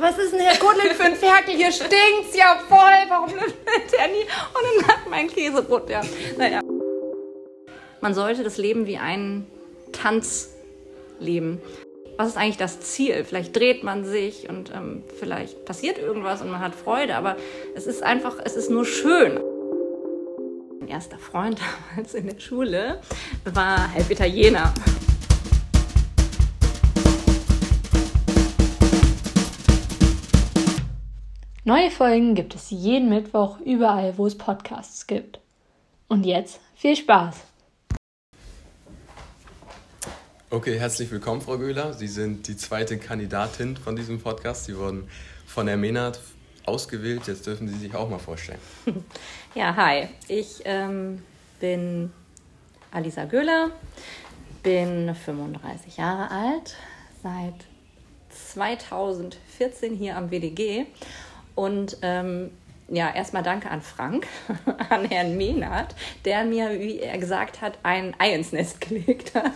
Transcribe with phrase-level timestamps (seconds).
[0.00, 1.54] was ist denn Herr Gudlin für ein Ferkel?
[1.54, 2.78] Hier stinkt's ja voll.
[3.08, 4.22] Warum nimmt der nie?
[4.22, 6.02] Und dann hat mein Käsebrot, ja.
[6.36, 6.60] Naja.
[8.00, 9.46] Man sollte das Leben wie einen
[9.92, 10.50] Tanz
[11.18, 11.60] leben.
[12.16, 13.24] Was ist eigentlich das Ziel?
[13.24, 17.36] Vielleicht dreht man sich und ähm, vielleicht passiert irgendwas und man hat Freude, aber
[17.74, 19.40] es ist einfach, es ist nur schön.
[20.80, 21.60] Mein erster Freund
[21.96, 23.00] damals in der Schule
[23.44, 24.74] war halb Italiener.
[31.68, 35.38] Neue Folgen gibt es jeden Mittwoch überall, wo es Podcasts gibt.
[36.08, 37.36] Und jetzt viel Spaß!
[40.48, 41.92] Okay, herzlich willkommen, Frau Göhler.
[41.92, 44.64] Sie sind die zweite Kandidatin von diesem Podcast.
[44.64, 45.10] Sie wurden
[45.46, 46.20] von Herrn Mehnert
[46.64, 47.26] ausgewählt.
[47.26, 48.60] Jetzt dürfen Sie sich auch mal vorstellen.
[49.54, 50.08] Ja, hi.
[50.26, 51.22] Ich ähm,
[51.60, 52.10] bin
[52.92, 53.72] Alisa Göhler,
[54.62, 56.76] bin 35 Jahre alt,
[57.22, 57.66] seit
[58.30, 60.86] 2014 hier am WDG
[61.58, 62.52] und ähm,
[62.86, 64.28] ja, erstmal danke an Frank,
[64.90, 69.52] an Herrn Mehnert, der mir, wie er gesagt hat, ein Ei ins Nest gelegt hat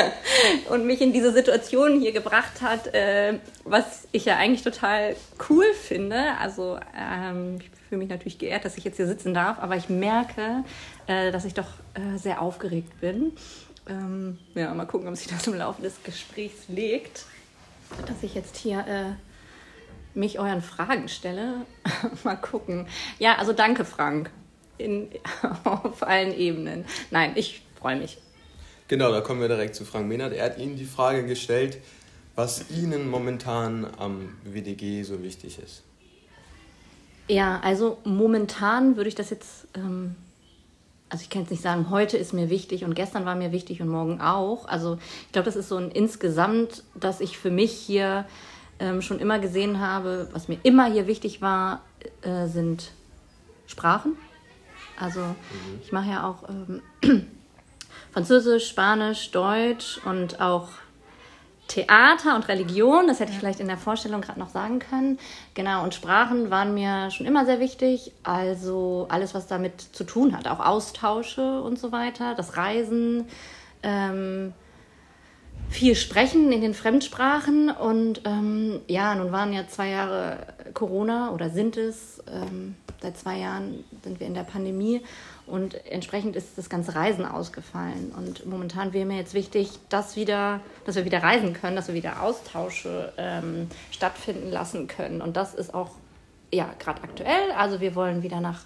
[0.70, 5.16] und mich in diese Situation hier gebracht hat, äh, was ich ja eigentlich total
[5.50, 6.38] cool finde.
[6.40, 9.90] Also ähm, ich fühle mich natürlich geehrt, dass ich jetzt hier sitzen darf, aber ich
[9.90, 10.64] merke,
[11.06, 13.32] äh, dass ich doch äh, sehr aufgeregt bin.
[13.86, 17.26] Ähm, ja, mal gucken, ob sich das im Laufe des Gesprächs legt,
[18.06, 19.33] dass ich jetzt hier äh,
[20.14, 21.66] mich euren Fragen stelle.
[22.24, 22.86] Mal gucken.
[23.18, 24.30] Ja, also danke, Frank.
[24.78, 25.08] In,
[25.64, 26.84] auf allen Ebenen.
[27.10, 28.18] Nein, ich freue mich.
[28.88, 30.32] Genau, da kommen wir direkt zu Frank Mehnert.
[30.32, 31.78] Er hat Ihnen die Frage gestellt,
[32.34, 35.82] was Ihnen momentan am WDG so wichtig ist.
[37.28, 40.14] Ja, also momentan würde ich das jetzt, ähm,
[41.08, 43.80] also ich kann jetzt nicht sagen, heute ist mir wichtig und gestern war mir wichtig
[43.80, 44.68] und morgen auch.
[44.68, 48.26] Also ich glaube, das ist so ein insgesamt, dass ich für mich hier
[48.78, 51.82] ähm, schon immer gesehen habe, was mir immer hier wichtig war,
[52.22, 52.92] äh, sind
[53.66, 54.16] Sprachen.
[54.98, 55.80] Also mhm.
[55.82, 56.82] ich mache ja auch ähm,
[58.12, 60.68] Französisch, Spanisch, Deutsch und auch
[61.66, 65.18] Theater und Religion, das hätte ich vielleicht in der Vorstellung gerade noch sagen können.
[65.54, 68.12] Genau, und Sprachen waren mir schon immer sehr wichtig.
[68.22, 73.26] Also alles, was damit zu tun hat, auch Austausche und so weiter, das Reisen,
[73.82, 74.52] ähm,
[75.74, 77.70] viel sprechen in den Fremdsprachen.
[77.70, 82.22] Und ähm, ja, nun waren ja zwei Jahre Corona oder sind es.
[82.32, 85.02] Ähm, seit zwei Jahren sind wir in der Pandemie
[85.46, 88.12] und entsprechend ist das ganze Reisen ausgefallen.
[88.16, 91.94] Und momentan wäre mir jetzt wichtig, dass, wieder, dass wir wieder reisen können, dass wir
[91.94, 95.20] wieder Austausche ähm, stattfinden lassen können.
[95.20, 95.90] Und das ist auch
[96.52, 97.50] ja gerade aktuell.
[97.58, 98.60] Also wir wollen wieder nach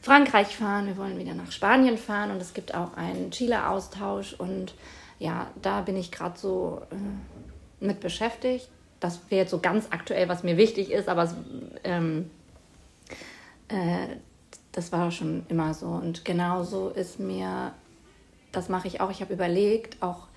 [0.00, 4.72] Frankreich fahren, wir wollen wieder nach Spanien fahren und es gibt auch einen Chile-Austausch und
[5.18, 8.68] ja, da bin ich gerade so äh, mit beschäftigt.
[9.00, 11.32] Das wäre jetzt so ganz aktuell, was mir wichtig ist, aber
[11.84, 12.30] ähm,
[13.68, 14.16] äh,
[14.72, 15.86] das war schon immer so.
[15.86, 17.72] Und genauso ist mir,
[18.52, 20.28] das mache ich auch, ich habe überlegt, auch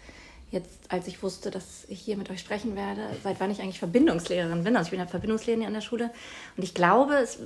[0.52, 3.80] jetzt, als ich wusste, dass ich hier mit euch sprechen werde, seit wann ich eigentlich
[3.80, 4.75] Verbindungslehrerin bin.
[4.75, 6.12] Also ich bin ja Verbindungslehrerin an der Schule.
[6.58, 7.40] Und ich glaube, es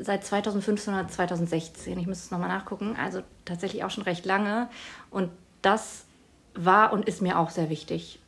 [0.00, 4.68] seit 2015 oder 2016, ich müsste es nochmal nachgucken, also tatsächlich auch schon recht lange.
[5.10, 5.30] Und
[5.62, 6.04] das
[6.54, 8.18] war und ist mir auch sehr wichtig.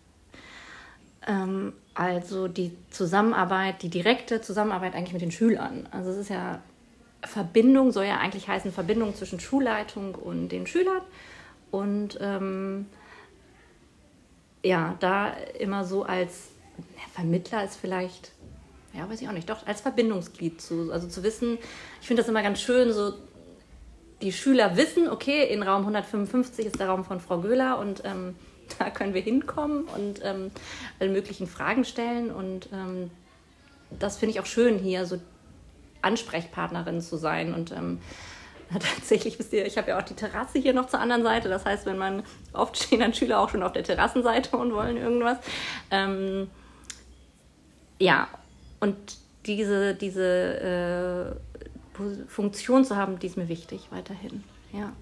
[1.26, 5.88] Ähm, also die Zusammenarbeit, die direkte Zusammenarbeit eigentlich mit den Schülern.
[5.90, 6.60] Also es ist ja
[7.22, 11.00] Verbindung, soll ja eigentlich heißen Verbindung zwischen Schulleitung und den Schülern.
[11.70, 12.86] Und ähm,
[14.62, 16.48] ja, da immer so als
[17.14, 18.32] Vermittler ist vielleicht,
[18.92, 21.58] ja, weiß ich auch nicht, doch als Verbindungsglied zu, also zu wissen,
[22.00, 23.14] ich finde das immer ganz schön, so
[24.22, 28.36] die Schüler wissen, okay, in Raum 155 ist der Raum von Frau Göhler und ähm,
[28.78, 30.50] da können wir hinkommen und ähm,
[30.98, 32.30] alle möglichen Fragen stellen.
[32.30, 33.10] Und ähm,
[33.98, 35.20] das finde ich auch schön hier, so
[36.02, 37.54] Ansprechpartnerin zu sein.
[37.54, 38.00] Und ähm,
[38.72, 41.48] tatsächlich, wisst ihr, ich habe ja auch die Terrasse hier noch zur anderen Seite.
[41.48, 42.22] Das heißt, wenn man
[42.52, 45.38] oft stehen dann Schüler auch schon auf der Terrassenseite und wollen irgendwas.
[45.90, 46.50] Ähm,
[47.98, 48.28] ja,
[48.80, 48.96] und
[49.46, 51.45] diese, diese äh,
[52.28, 54.44] Funktion zu haben, die ist mir wichtig weiterhin.
[54.72, 54.92] Ja.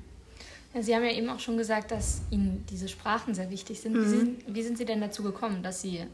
[0.81, 3.94] Sie haben ja eben auch schon gesagt, dass Ihnen diese Sprachen sehr wichtig sind.
[3.94, 4.02] Mhm.
[4.02, 6.05] Wie, sind wie sind Sie denn dazu gekommen, dass Sie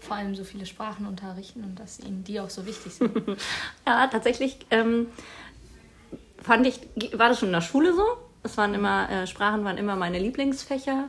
[0.00, 3.12] vor allem so viele Sprachen unterrichten und dass Ihnen die auch so wichtig sind?
[3.86, 5.06] ja, tatsächlich ähm,
[6.42, 6.80] fand ich,
[7.12, 8.04] war das schon in der Schule so.
[8.42, 11.08] Es waren immer, äh, Sprachen waren immer meine Lieblingsfächer.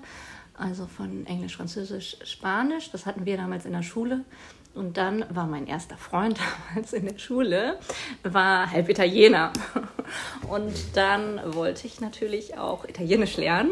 [0.53, 2.91] Also von Englisch, Französisch, Spanisch.
[2.91, 4.25] Das hatten wir damals in der Schule.
[4.73, 6.39] Und dann war mein erster Freund
[6.69, 7.77] damals in der Schule,
[8.23, 9.51] war halb Italiener.
[10.49, 13.71] Und dann wollte ich natürlich auch Italienisch lernen.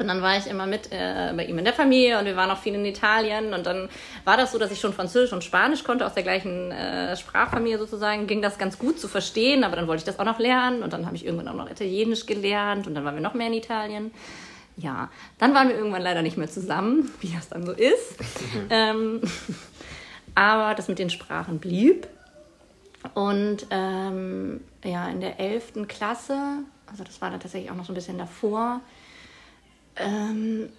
[0.00, 2.50] Und dann war ich immer mit äh, bei ihm in der Familie und wir waren
[2.50, 3.52] auch viel in Italien.
[3.52, 3.90] Und dann
[4.24, 7.78] war das so, dass ich schon Französisch und Spanisch konnte, aus der gleichen äh, Sprachfamilie
[7.78, 8.26] sozusagen.
[8.26, 10.82] Ging das ganz gut zu verstehen, aber dann wollte ich das auch noch lernen.
[10.82, 13.48] Und dann habe ich irgendwann auch noch Italienisch gelernt und dann waren wir noch mehr
[13.48, 14.10] in Italien.
[14.78, 18.16] Ja, dann waren wir irgendwann leider nicht mehr zusammen, wie das dann so ist.
[18.70, 19.20] ähm,
[20.40, 22.08] aber das mit den Sprachen blieb.
[23.12, 25.86] Und ähm, ja, in der 11.
[25.86, 28.80] Klasse, also das war dann tatsächlich auch noch so ein bisschen davor,
[29.96, 30.70] ähm,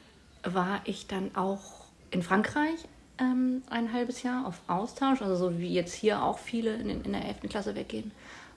[0.41, 2.87] war ich dann auch in Frankreich
[3.19, 7.11] ähm, ein halbes Jahr auf Austausch, also so wie jetzt hier auch viele in, in
[7.11, 7.41] der 11.
[7.47, 8.11] Klasse weggehen,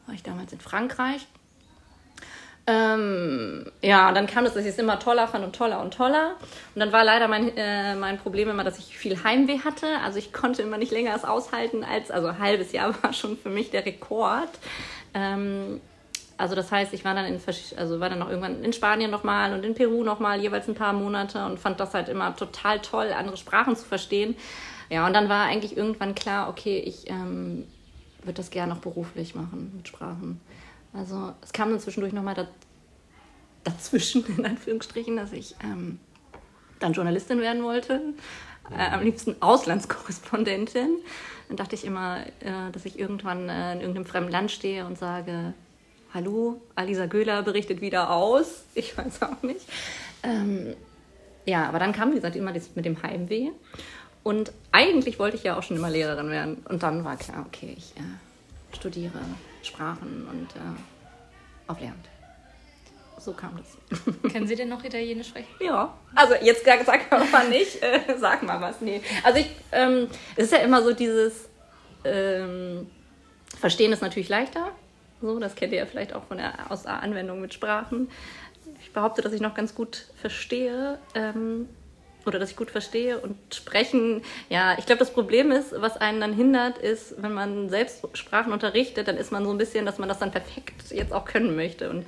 [0.06, 1.26] war ich damals in Frankreich.
[2.66, 6.36] Ähm, ja, dann kam das, dass ich es immer toller fand und toller und toller.
[6.74, 9.86] Und dann war leider mein, äh, mein Problem immer, dass ich viel Heimweh hatte.
[10.02, 13.36] Also ich konnte immer nicht länger es aushalten als, also ein halbes Jahr war schon
[13.36, 14.48] für mich der Rekord.
[15.12, 15.80] Ähm,
[16.36, 17.40] also das heißt, ich war dann in
[17.76, 20.92] also war dann noch irgendwann in Spanien nochmal und in Peru nochmal, jeweils ein paar
[20.92, 24.36] Monate und fand das halt immer total toll, andere Sprachen zu verstehen.
[24.90, 27.66] Ja, und dann war eigentlich irgendwann klar, okay, ich ähm,
[28.22, 30.40] würde das gerne noch beruflich machen mit Sprachen.
[30.94, 32.46] Also es kam dann zwischendurch nochmal da,
[33.64, 35.98] dazwischen, in Anführungsstrichen, dass ich ähm,
[36.78, 38.00] dann Journalistin werden wollte.
[38.70, 40.88] Äh, am liebsten Auslandskorrespondentin.
[41.48, 44.96] Dann dachte ich immer, äh, dass ich irgendwann äh, in irgendeinem fremden Land stehe und
[44.96, 45.52] sage,
[46.14, 48.64] hallo, Alisa Göhler berichtet wieder aus.
[48.74, 49.68] Ich weiß auch nicht.
[50.22, 50.74] Ähm,
[51.44, 53.50] ja, aber dann kam, wie gesagt, immer das mit dem Heimweh.
[54.22, 56.64] Und eigentlich wollte ich ja auch schon immer Lehrerin werden.
[56.68, 58.02] Und dann war klar, okay, ich äh,
[58.76, 59.20] studiere
[59.62, 62.08] Sprachen und äh, auf Lehramt.
[63.18, 64.02] So kam das.
[64.32, 65.48] Können Sie denn noch Italienisch sprechen?
[65.60, 65.96] Ja.
[66.14, 68.80] Also jetzt sag mal nicht, äh, sag mal was.
[68.80, 69.00] Nee.
[69.22, 71.48] Also ich, ähm, es ist ja immer so dieses,
[72.04, 72.86] ähm,
[73.58, 74.72] Verstehen ist natürlich leichter.
[75.20, 78.10] So, das kennt ihr ja vielleicht auch von der, aus der Anwendung mit Sprachen.
[78.80, 80.98] Ich behaupte, dass ich noch ganz gut verstehe.
[81.14, 81.68] Ähm,
[82.26, 84.22] oder dass ich gut verstehe und sprechen.
[84.48, 88.52] Ja, ich glaube, das Problem ist, was einen dann hindert, ist, wenn man selbst Sprachen
[88.52, 91.56] unterrichtet, dann ist man so ein bisschen, dass man das dann perfekt jetzt auch können
[91.56, 91.90] möchte.
[91.90, 92.04] Und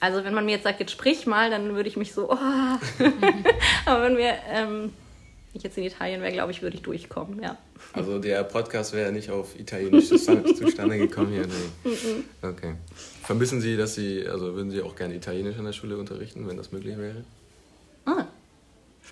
[0.00, 2.36] also wenn man mir jetzt sagt, jetzt sprich mal, dann würde ich mich so, oh.
[3.86, 4.92] aber wenn wir ähm,
[5.56, 7.56] ich jetzt in Italien wäre, glaube ich, würde ich durchkommen, ja.
[7.92, 11.46] Also der Podcast wäre nicht auf Italienisch zustande gekommen hier.
[11.46, 12.24] Nee.
[12.42, 12.74] Okay.
[13.22, 16.56] Vermissen Sie, dass Sie, also würden Sie auch gerne Italienisch an der Schule unterrichten, wenn
[16.56, 17.24] das möglich wäre?
[18.04, 18.26] Ah,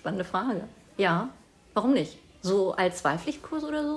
[0.05, 0.61] spannende Frage.
[0.97, 1.29] Ja,
[1.73, 2.19] warum nicht?
[2.43, 3.95] So als Zweipflichtkurs oder so?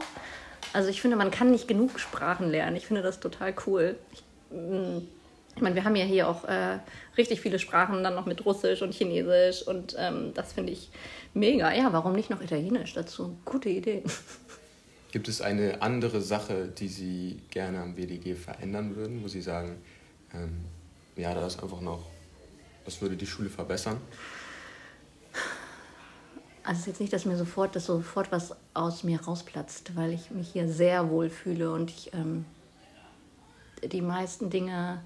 [0.72, 2.76] Also ich finde, man kann nicht genug Sprachen lernen.
[2.76, 3.98] Ich finde das total cool.
[4.10, 5.02] Ich, mm,
[5.54, 6.78] ich meine, wir haben ja hier auch äh,
[7.18, 10.88] richtig viele Sprachen, dann noch mit Russisch und Chinesisch und ähm, das finde ich
[11.34, 11.74] mega.
[11.74, 13.36] Ja, warum nicht noch Italienisch dazu?
[13.44, 14.02] Gute Idee.
[15.12, 19.76] Gibt es eine andere Sache, die Sie gerne am WDG verändern würden, wo Sie sagen,
[20.32, 20.64] ähm,
[21.16, 22.06] ja, da ist einfach noch,
[22.86, 23.98] das würde die Schule verbessern?
[26.68, 30.12] Also es ist jetzt nicht, dass mir sofort, dass sofort was aus mir rausplatzt, weil
[30.12, 32.44] ich mich hier sehr wohl fühle und ich ähm,
[33.82, 35.00] die meisten Dinge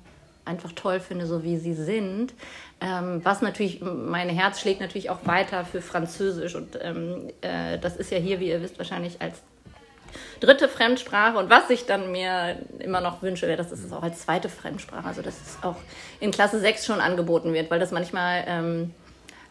[0.45, 2.35] einfach toll finde, so wie sie sind.
[2.81, 7.97] Ähm, was natürlich, mein Herz schlägt natürlich auch weiter für Französisch und ähm, äh, das
[7.97, 9.41] ist ja hier, wie ihr wisst, wahrscheinlich als
[10.41, 14.23] dritte Fremdsprache und was ich dann mir immer noch wünsche, wäre, dass es auch als
[14.23, 15.77] zweite Fremdsprache, also dass es auch
[16.19, 18.95] in Klasse 6 schon angeboten wird, weil das manchmal ähm,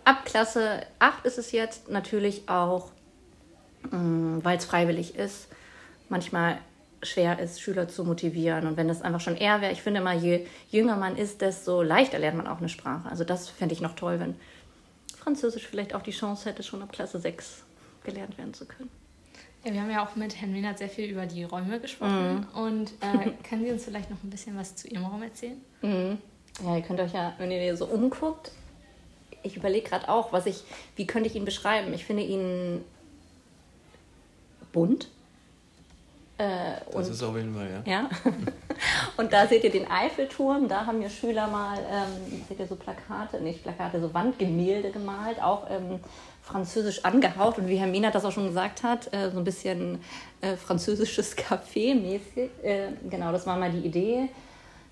[0.04, 2.92] ab Klasse 8 ist es jetzt natürlich auch,
[3.92, 5.48] ähm, weil es freiwillig ist,
[6.10, 6.58] manchmal
[7.04, 8.68] schwer ist, Schüler zu motivieren.
[8.68, 11.82] Und wenn das einfach schon eher wäre, ich finde mal, je jünger man ist, desto
[11.82, 13.10] leichter lernt man auch eine Sprache.
[13.10, 14.36] Also das fände ich noch toll, wenn
[15.18, 17.64] Französisch vielleicht auch die Chance hätte, schon ab Klasse 6
[18.04, 18.90] gelernt werden zu können.
[19.64, 22.48] Ja, wir haben ja auch mit Herrn Wienert sehr viel über die Räume gesprochen.
[22.54, 22.60] Mhm.
[22.60, 25.62] Und äh, können Sie uns vielleicht noch ein bisschen was zu Ihrem Raum erzählen?
[25.82, 26.18] Mhm.
[26.64, 28.52] Ja, ihr könnt euch ja, wenn ihr so umguckt,
[29.44, 30.64] ich überlege gerade auch, was ich,
[30.96, 31.94] wie könnte ich ihn beschreiben?
[31.94, 32.84] Ich finde ihn
[34.72, 35.08] bunt
[36.42, 37.92] äh, das ist auf jeden Fall, ja.
[37.92, 38.10] ja.
[39.18, 42.76] und da seht ihr den Eiffelturm, da haben wir Schüler mal, ähm, seht ihr so
[42.76, 46.00] Plakate, nicht Plakate, so Wandgemälde gemalt, auch ähm,
[46.42, 50.00] französisch angehaucht und wie Herr Mina das auch schon gesagt hat, äh, so ein bisschen
[50.42, 52.50] äh, französisches Café-mäßig.
[52.64, 54.30] Äh, genau, das war mal die Idee.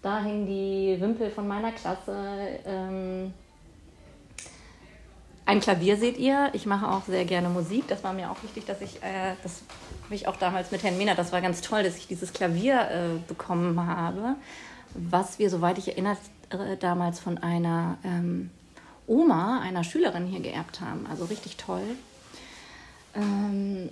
[0.04, 2.16] Da hingen die Wimpel von meiner Klasse.
[2.64, 3.34] Ähm,
[5.50, 6.52] ein Klavier seht ihr.
[6.54, 7.88] Ich mache auch sehr gerne Musik.
[7.88, 9.64] Das war mir auch wichtig, dass ich, äh, das
[10.04, 12.82] habe ich auch damals mit Herrn Mehner, das war ganz toll, dass ich dieses Klavier
[12.82, 14.36] äh, bekommen habe,
[14.94, 16.18] was wir, soweit ich erinnere,
[16.80, 18.52] damals von einer ähm,
[19.08, 21.08] Oma, einer Schülerin hier geerbt haben.
[21.10, 21.96] Also richtig toll.
[23.16, 23.90] Ähm,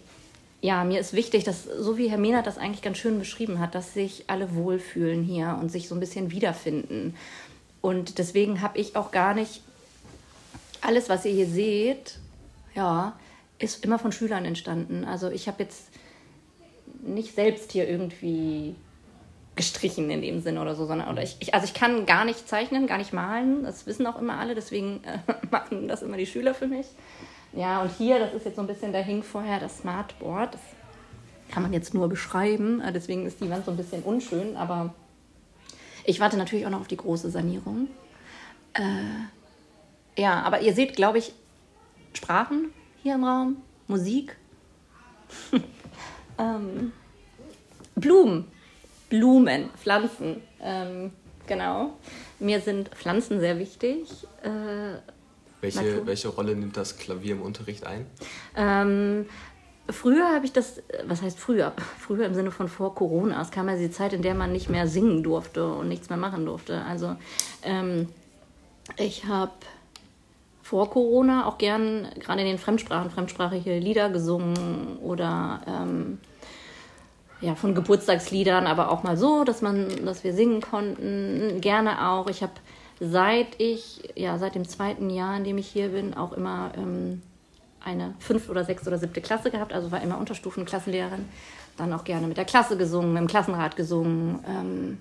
[0.62, 3.74] ja, mir ist wichtig, dass, so wie Herr Mehner das eigentlich ganz schön beschrieben hat,
[3.74, 7.16] dass sich alle wohlfühlen hier und sich so ein bisschen wiederfinden.
[7.82, 9.64] Und deswegen habe ich auch gar nicht
[10.82, 12.20] alles, was ihr hier seht,
[12.76, 13.18] ja,
[13.60, 15.04] ist immer von Schülern entstanden.
[15.06, 15.90] Also ich habe jetzt
[17.02, 18.76] nicht selbst hier irgendwie
[19.56, 22.48] gestrichen in dem Sinne oder so, sondern oder ich, ich, also ich kann gar nicht
[22.48, 23.64] zeichnen, gar nicht malen.
[23.64, 25.18] Das wissen auch immer alle, deswegen äh,
[25.52, 26.86] machen das immer die Schüler für mich.
[27.54, 30.54] Ja, und hier, das ist jetzt so ein bisschen, da hing vorher das Smartboard.
[30.54, 30.62] Das
[31.50, 34.94] kann man jetzt nur beschreiben, äh, deswegen ist die Wand so ein bisschen unschön, aber
[36.06, 37.88] ich warte natürlich auch noch auf die große Sanierung.
[38.74, 38.82] Äh,
[40.18, 41.34] ja, aber ihr seht, glaube ich,
[42.14, 43.58] Sprachen hier im Raum,
[43.88, 44.36] Musik,
[46.38, 46.92] ähm,
[47.96, 48.46] Blumen,
[49.10, 51.12] Blumen, Pflanzen, ähm,
[51.46, 51.98] genau.
[52.40, 54.10] Mir sind Pflanzen sehr wichtig.
[54.44, 55.00] Äh,
[55.62, 58.06] welche, welche Rolle nimmt das Klavier im Unterricht ein?
[58.56, 59.26] Ähm,
[59.90, 61.74] früher habe ich das, was heißt früher?
[62.00, 63.42] Früher im Sinne von vor Corona.
[63.42, 66.18] Es kam ja die Zeit, in der man nicht mehr singen durfte und nichts mehr
[66.18, 66.84] machen durfte.
[66.84, 67.16] Also
[67.64, 68.08] ähm,
[68.98, 69.54] ich habe
[70.68, 76.18] vor Corona auch gern gerade in den Fremdsprachen fremdsprachige Lieder gesungen oder ähm,
[77.40, 81.62] ja, von Geburtstagsliedern, aber auch mal so, dass man, dass wir singen konnten.
[81.62, 82.28] Gerne auch.
[82.28, 82.52] Ich habe
[83.00, 87.22] seit ich, ja, seit dem zweiten Jahr, in dem ich hier bin, auch immer ähm,
[87.82, 91.30] eine fünfte oder sechste oder siebte Klasse gehabt, also war immer Unterstufenklassenlehrerin.
[91.78, 94.98] Dann auch gerne mit der Klasse gesungen, mit dem Klassenrat gesungen, ähm,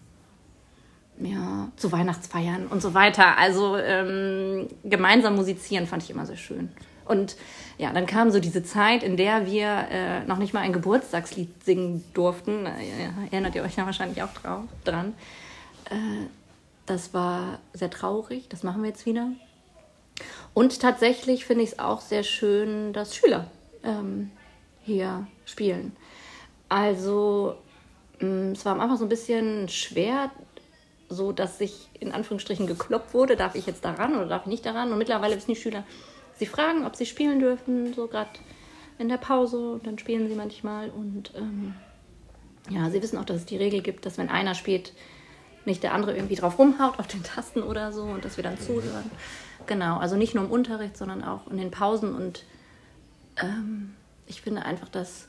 [1.19, 3.39] ja, zu Weihnachtsfeiern und so weiter.
[3.39, 6.71] Also ähm, gemeinsam musizieren fand ich immer sehr schön.
[7.05, 7.37] Und
[7.79, 11.65] ja, dann kam so diese Zeit, in der wir äh, noch nicht mal ein Geburtstagslied
[11.65, 12.67] singen durften.
[12.67, 15.15] Äh, erinnert ihr euch ja wahrscheinlich auch drauf, dran.
[15.91, 16.27] Äh,
[16.87, 19.29] das war sehr traurig, das machen wir jetzt wieder.
[20.55, 23.51] Und tatsächlich finde ich es auch sehr schön, dass Schüler
[23.85, 24.31] ähm,
[24.83, 25.95] hier spielen.
[26.69, 27.57] Also
[28.21, 30.31] mm, es war Anfang so ein bisschen schwer,
[31.09, 34.67] so dass sich in Anführungsstrichen gekloppt wurde, darf ich jetzt daran oder darf ich nicht
[34.67, 34.93] daran.
[34.93, 35.85] Und mittlerweile wissen die Schüler,
[36.35, 38.31] sie fragen, ob sie spielen dürfen, so gerade
[38.99, 39.73] in der Pause.
[39.73, 40.91] Und dann spielen sie manchmal.
[40.91, 41.75] Und ähm,
[42.71, 44.93] ja, sie wissen auch, dass es die Regel gibt, dass wenn einer spielt,
[45.65, 48.59] nicht der andere irgendwie drauf rumhaut auf den Tasten oder so und dass wir dann
[48.59, 49.11] zuhören.
[49.67, 52.45] Genau, also nicht nur im Unterricht, sondern auch in den Pausen und
[53.43, 53.95] ähm,
[54.27, 55.29] ich finde einfach, dass,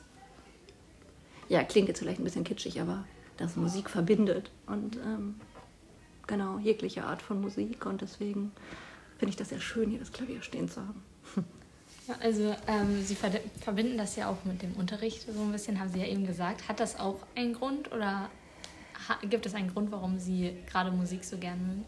[1.48, 3.04] ja, klingt jetzt vielleicht ein bisschen kitschig, aber
[3.36, 5.40] dass Musik verbindet und ähm,
[6.28, 8.52] genau, jegliche Art von Musik und deswegen
[9.18, 11.02] finde ich das sehr schön, hier das Klavier stehen zu haben.
[12.06, 15.90] Ja, also ähm, Sie verbinden das ja auch mit dem Unterricht so ein bisschen, haben
[15.90, 16.68] Sie ja eben gesagt.
[16.68, 18.30] Hat das auch einen Grund oder
[19.28, 21.84] gibt es einen Grund, warum Sie gerade Musik so gerne mögen?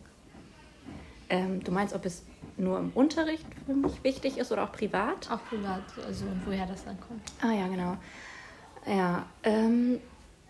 [1.31, 2.25] Ähm, du meinst, ob es
[2.57, 5.31] nur im Unterricht für mich wichtig ist oder auch privat?
[5.31, 7.23] Auch privat, also und woher das dann kommt.
[7.41, 7.97] Ah ja, genau.
[8.87, 10.01] Ja, ähm,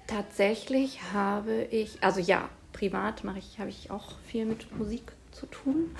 [0.06, 2.48] tatsächlich habe ich, also ja,
[2.80, 5.94] privat mache ich, habe ich auch viel mit Musik zu tun.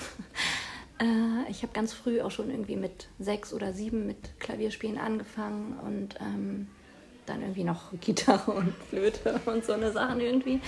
[0.99, 5.79] äh, ich habe ganz früh auch schon irgendwie mit sechs oder sieben mit Klavierspielen angefangen
[5.85, 6.69] und ähm,
[7.27, 10.61] dann irgendwie noch Gitarre und Flöte und so eine Sachen irgendwie.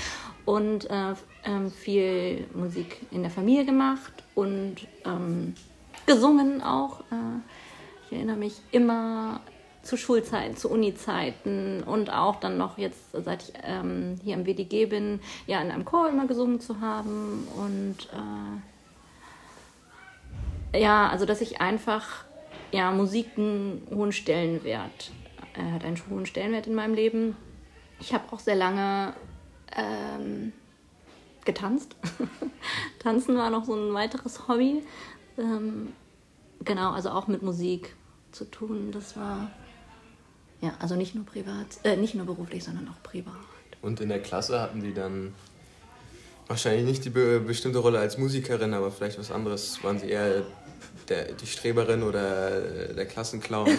[0.44, 5.54] Und äh, äh, viel Musik in der Familie gemacht und ähm,
[6.04, 7.00] gesungen auch.
[7.10, 7.40] Äh,
[8.04, 9.40] ich erinnere mich immer
[9.82, 14.86] zu Schulzeiten, zu Uni-Zeiten und auch dann noch jetzt, seit ich ähm, hier im WDG
[14.86, 17.48] bin, ja in einem Chor immer gesungen zu haben.
[17.56, 17.96] Und
[20.72, 22.24] äh, ja, also dass ich einfach
[22.70, 25.10] ja, Musik einen hohen Stellenwert
[25.54, 27.36] er hat einen hohen Stellenwert in meinem Leben.
[28.00, 29.14] Ich habe auch sehr lange
[29.76, 30.52] ähm,
[31.44, 31.96] getanzt.
[32.98, 34.82] Tanzen war noch so ein weiteres Hobby.
[35.38, 35.92] Ähm,
[36.64, 37.94] genau, also auch mit Musik
[38.32, 38.90] zu tun.
[38.92, 39.50] Das war
[40.62, 43.34] ja, also nicht nur privat, äh, nicht nur beruflich, sondern auch privat.
[43.82, 45.34] Und in der Klasse hatten die dann
[46.46, 49.82] wahrscheinlich nicht die be bestimmte Rolle als Musikerin, aber vielleicht was anderes.
[49.82, 50.44] Waren sie eher
[51.08, 53.68] der, die Streberin oder der Klassenclown?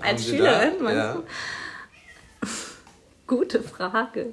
[0.00, 0.82] Als Schülerin, da?
[0.82, 1.14] meinst ja.
[1.14, 2.48] du?
[3.26, 4.32] Gute Frage.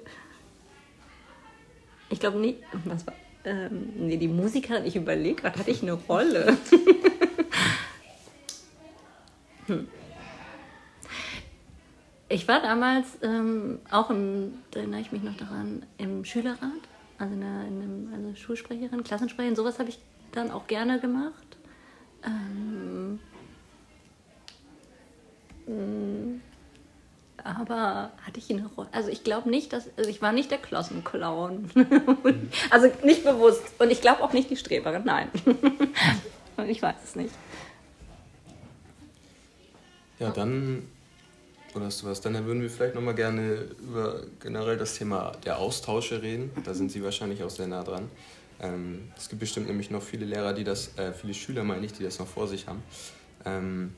[2.10, 2.60] Ich glaube nicht.
[2.86, 3.14] Was war.
[3.46, 6.58] Ähm, nee, die Musikerin, ich überlege gerade, hatte ich eine Rolle?
[12.34, 16.58] Ich war damals ähm, auch im, da erinnere ich mich noch daran, im Schülerrat,
[17.20, 20.00] also, in einer, also Schulsprecherin, Klassensprecherin, sowas habe ich
[20.32, 21.58] dann auch gerne gemacht.
[22.26, 23.20] Ähm,
[25.68, 26.42] mm,
[27.44, 28.90] aber hatte ich eine Rolle?
[28.92, 31.70] Also ich glaube nicht, dass also ich war nicht der Klassenclown.
[32.72, 33.62] also nicht bewusst.
[33.78, 35.30] Und ich glaube auch nicht die Streberin, nein.
[36.68, 37.36] ich weiß es nicht.
[40.18, 40.88] Ja, dann,
[41.76, 42.22] oder hast du was?
[42.22, 46.52] Dann würden wir vielleicht nochmal gerne über generell das Thema der Austausche reden.
[46.64, 48.10] Da sind Sie wahrscheinlich auch sehr nah dran.
[48.62, 51.94] Ähm, es gibt bestimmt nämlich noch viele Lehrer, die das, äh, viele Schüler meine ich,
[51.94, 52.84] die das noch vor sich haben.
[53.46, 53.94] Ähm,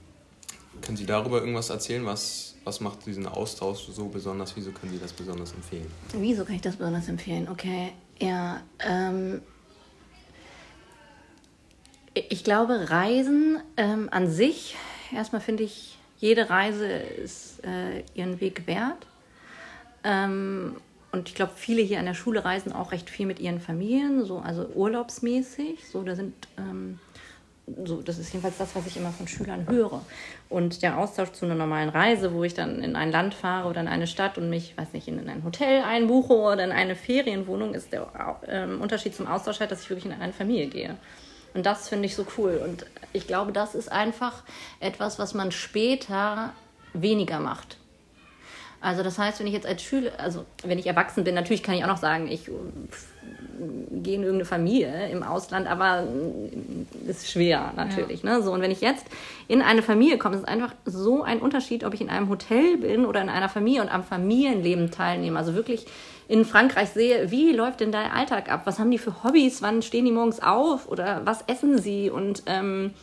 [0.82, 2.06] können Sie darüber irgendwas erzählen?
[2.06, 4.56] Was, was macht diesen Austausch so besonders?
[4.56, 5.90] Wieso können Sie das besonders empfehlen?
[6.14, 7.48] Wieso kann ich das besonders empfehlen?
[7.50, 8.62] Okay, ja.
[8.80, 9.42] Ähm,
[12.14, 14.76] ich glaube, Reisen ähm, an sich,
[15.14, 19.06] erstmal finde ich, jede Reise ist äh, ihren Weg wert.
[20.04, 20.76] Ähm,
[21.12, 24.26] und ich glaube, viele hier an der Schule reisen auch recht viel mit ihren Familien,
[24.26, 25.88] so, also urlaubsmäßig.
[25.88, 27.00] So, da sind, ähm,
[27.86, 30.02] so, das ist jedenfalls das, was ich immer von Schülern höre.
[30.50, 33.82] Und der Austausch zu einer normalen Reise, wo ich dann in ein Land fahre oder
[33.82, 37.74] in eine Stadt und mich, weiß nicht, in ein Hotel einbuche oder in eine Ferienwohnung,
[37.74, 38.08] ist der
[38.48, 40.98] ähm, Unterschied zum Austausch halt, dass ich wirklich in eine Familie gehe.
[41.56, 42.62] Und das finde ich so cool.
[42.64, 44.44] Und ich glaube, das ist einfach
[44.80, 46.52] etwas, was man später
[46.94, 47.78] weniger macht.
[48.82, 51.74] Also das heißt, wenn ich jetzt als Schüler, also wenn ich erwachsen bin, natürlich kann
[51.76, 52.52] ich auch noch sagen, ich
[54.04, 56.04] gehe in irgendeine Familie im Ausland, aber
[57.08, 58.22] ist schwer natürlich.
[58.22, 58.38] Ja.
[58.38, 58.44] Ne?
[58.44, 59.06] So, und wenn ich jetzt
[59.48, 62.78] in eine Familie komme, ist es einfach so ein Unterschied, ob ich in einem Hotel
[62.78, 65.40] bin oder in einer Familie und am Familienleben teilnehme.
[65.40, 65.86] Also wirklich
[66.28, 68.62] in Frankreich sehe, wie läuft denn der Alltag ab?
[68.66, 69.62] Was haben die für Hobbys?
[69.62, 70.88] Wann stehen die morgens auf?
[70.88, 72.10] Oder was essen sie?
[72.10, 72.94] Und ähm,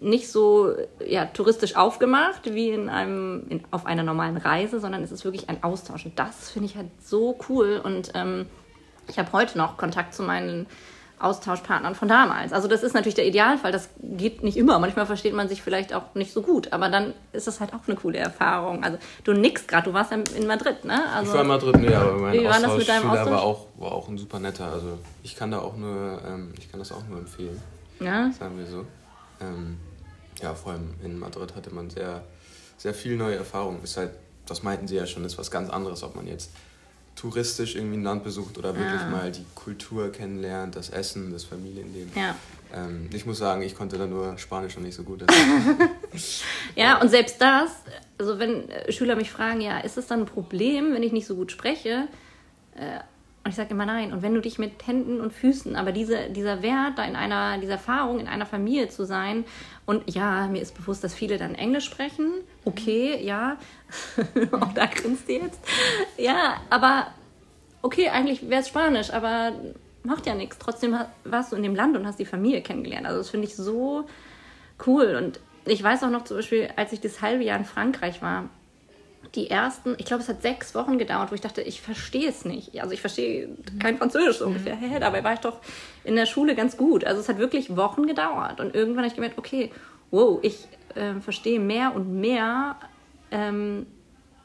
[0.00, 0.74] nicht so
[1.06, 5.48] ja, touristisch aufgemacht wie in einem, in, auf einer normalen Reise, sondern es ist wirklich
[5.48, 6.06] ein Austausch.
[6.06, 7.80] Und das finde ich halt so cool.
[7.82, 8.46] Und ähm,
[9.08, 10.66] ich habe heute noch Kontakt zu meinen
[11.20, 12.52] Austauschpartnern von damals.
[12.52, 13.72] Also das ist natürlich der Idealfall.
[13.72, 14.78] Das geht nicht immer.
[14.78, 16.72] Manchmal versteht man sich vielleicht auch nicht so gut.
[16.72, 18.82] Aber dann ist das halt auch eine coole Erfahrung.
[18.82, 19.90] Also du nickst gerade.
[19.90, 21.02] Du warst ja in Madrid, ne?
[21.14, 23.30] Also, ich war in Madrid, nee, aber mein wie war das mit deinem Austausch?
[23.30, 24.72] War auch, war auch ein super netter.
[24.72, 27.60] Also ich kann da auch nur, ähm, ich kann das auch nur empfehlen.
[28.00, 28.30] Ja.
[28.32, 28.86] Sagen wir so.
[29.40, 29.78] Ähm,
[30.40, 32.22] ja, vor allem in Madrid hatte man sehr,
[32.78, 33.82] sehr viel neue Erfahrungen.
[33.82, 34.12] Ist halt,
[34.46, 36.50] das meinten sie ja schon, ist was ganz anderes, ob man jetzt
[37.20, 39.08] touristisch irgendwie ein Land besucht oder wirklich ja.
[39.08, 42.10] mal die Kultur kennenlernt, das Essen, das Familienleben.
[42.14, 42.34] Ja.
[42.72, 45.24] Ähm, ich muss sagen, ich konnte da nur Spanisch noch nicht so gut.
[46.76, 47.70] ja, und selbst das,
[48.16, 51.36] also wenn Schüler mich fragen, ja, ist es dann ein Problem, wenn ich nicht so
[51.36, 52.08] gut spreche?
[52.74, 53.00] Äh,
[53.42, 54.12] und ich sage immer nein.
[54.12, 57.58] Und wenn du dich mit Händen und Füßen, aber diese, dieser Wert, da in einer,
[57.58, 59.44] diese Erfahrung in einer Familie zu sein,
[59.86, 62.30] und ja, mir ist bewusst, dass viele dann Englisch sprechen.
[62.64, 63.56] Okay, ja.
[64.52, 65.58] Auch da grinst du jetzt.
[66.18, 67.08] Ja, aber
[67.82, 69.52] okay, eigentlich wäre es Spanisch, aber
[70.02, 70.58] macht ja nichts.
[70.58, 73.06] Trotzdem warst du in dem Land und hast die Familie kennengelernt.
[73.06, 74.06] Also das finde ich so
[74.86, 75.16] cool.
[75.16, 78.50] Und ich weiß auch noch zum Beispiel, als ich das halbe Jahr in Frankreich war,
[79.34, 82.44] die ersten, ich glaube, es hat sechs Wochen gedauert, wo ich dachte, ich verstehe es
[82.44, 82.80] nicht.
[82.80, 84.74] Also ich verstehe kein Französisch so ungefähr.
[84.76, 85.60] Hä, dabei war ich doch
[86.02, 87.04] in der Schule ganz gut.
[87.04, 88.60] Also es hat wirklich Wochen gedauert.
[88.60, 89.70] Und irgendwann habe ich gemerkt, okay,
[90.10, 92.76] wow, ich äh, verstehe mehr und mehr
[93.30, 93.86] ähm,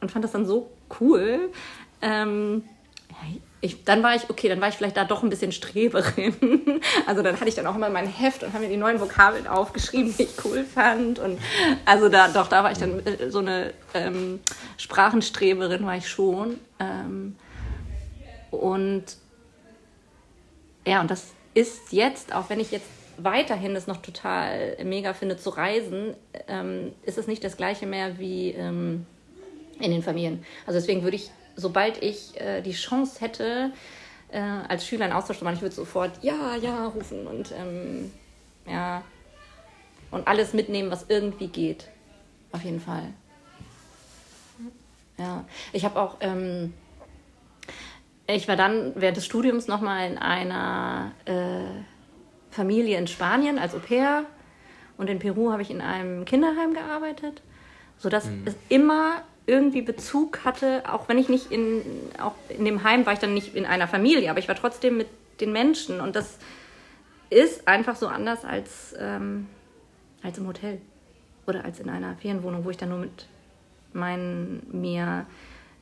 [0.00, 0.70] und fand das dann so
[1.00, 1.50] cool.
[2.00, 2.62] Ähm,
[3.60, 6.34] ich, dann war ich, okay, dann war ich vielleicht da doch ein bisschen Streberin.
[7.06, 9.46] Also dann hatte ich dann auch immer mein Heft und habe mir die neuen Vokabeln
[9.46, 11.18] aufgeschrieben, die ich cool fand.
[11.18, 11.38] Und
[11.84, 14.40] also da, doch, da war ich dann äh, so eine ähm,
[14.76, 16.58] Sprachenstreberin war ich schon.
[16.78, 17.36] Ähm,
[18.50, 19.04] und
[20.86, 22.86] ja, und das ist jetzt, auch wenn ich jetzt
[23.18, 26.14] weiterhin es noch total mega finde zu reisen,
[26.48, 29.06] ähm, ist es nicht das gleiche mehr wie ähm,
[29.80, 30.44] in den Familien.
[30.66, 33.72] Also deswegen würde ich sobald ich äh, die Chance hätte,
[34.28, 38.12] äh, als Schüler einen Austausch zu machen, ich würde sofort ja, ja rufen und ähm,
[38.66, 39.02] ja
[40.10, 41.88] und alles mitnehmen, was irgendwie geht.
[42.52, 43.12] Auf jeden Fall.
[45.18, 46.74] Ja, ich habe auch, ähm,
[48.26, 51.82] ich war dann während des Studiums nochmal in einer äh,
[52.50, 54.24] Familie in Spanien als Au pair
[54.98, 57.42] und in Peru habe ich in einem Kinderheim gearbeitet,
[57.98, 58.42] sodass mhm.
[58.46, 61.82] es immer irgendwie Bezug hatte, auch wenn ich nicht in,
[62.20, 64.96] auch in dem Heim war ich dann nicht in einer Familie, aber ich war trotzdem
[64.96, 65.08] mit
[65.40, 66.38] den Menschen und das
[67.30, 69.46] ist einfach so anders als, ähm,
[70.22, 70.80] als im Hotel
[71.46, 73.26] oder als in einer Ferienwohnung, wo ich dann nur mit
[73.92, 75.26] meinen mir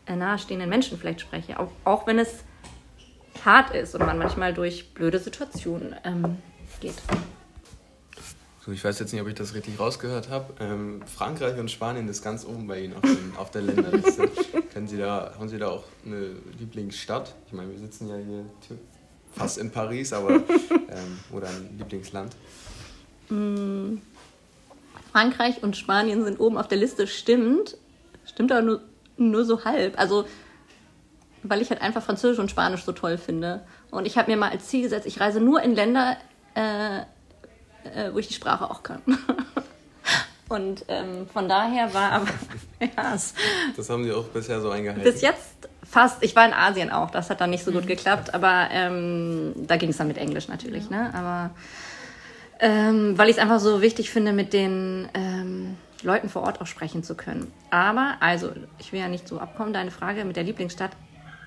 [0.07, 2.45] äh, nahestehenden Menschen vielleicht spreche, auch, auch wenn es
[3.45, 6.39] hart ist und man manchmal durch blöde Situationen ähm,
[6.81, 6.95] geht.
[8.65, 10.55] So, ich weiß jetzt nicht, ob ich das richtig rausgehört habe.
[10.59, 14.31] Ähm, Frankreich und Spanien ist ganz oben bei Ihnen auf, den, auf der Länderliste.
[14.73, 17.35] Können Sie da, haben Sie da auch eine Lieblingsstadt?
[17.47, 18.47] Ich meine, wir sitzen ja hier
[19.33, 22.35] fast in Paris, aber ähm, oder ein Lieblingsland?
[23.29, 23.97] Mm,
[25.13, 27.77] Frankreich und Spanien sind oben auf der Liste, stimmt.
[28.25, 28.81] Stimmt aber nur,
[29.19, 29.99] nur so halb.
[29.99, 30.25] Also,
[31.43, 33.63] weil ich halt einfach Französisch und Spanisch so toll finde.
[33.91, 36.17] Und ich habe mir mal als Ziel gesetzt, ich reise nur in Länder,
[36.55, 37.03] äh,
[37.85, 39.03] äh, wo ich die Sprache auch kann.
[40.49, 42.27] Und ähm, von daher war aber.
[42.81, 43.17] ja,
[43.77, 45.03] das haben Sie auch bisher so eingehalten.
[45.03, 46.23] Bis jetzt fast.
[46.23, 49.77] Ich war in Asien auch, das hat dann nicht so gut geklappt, aber ähm, da
[49.77, 51.05] ging es dann mit Englisch natürlich, ja.
[51.05, 51.15] ne?
[51.15, 51.51] Aber
[52.61, 56.67] ähm, weil ich es einfach so wichtig finde, mit den ähm, Leuten vor Ort auch
[56.67, 57.53] sprechen zu können.
[57.71, 60.93] Aber, also, ich will ja nicht so abkommen, deine Frage mit der Lieblingsstadt.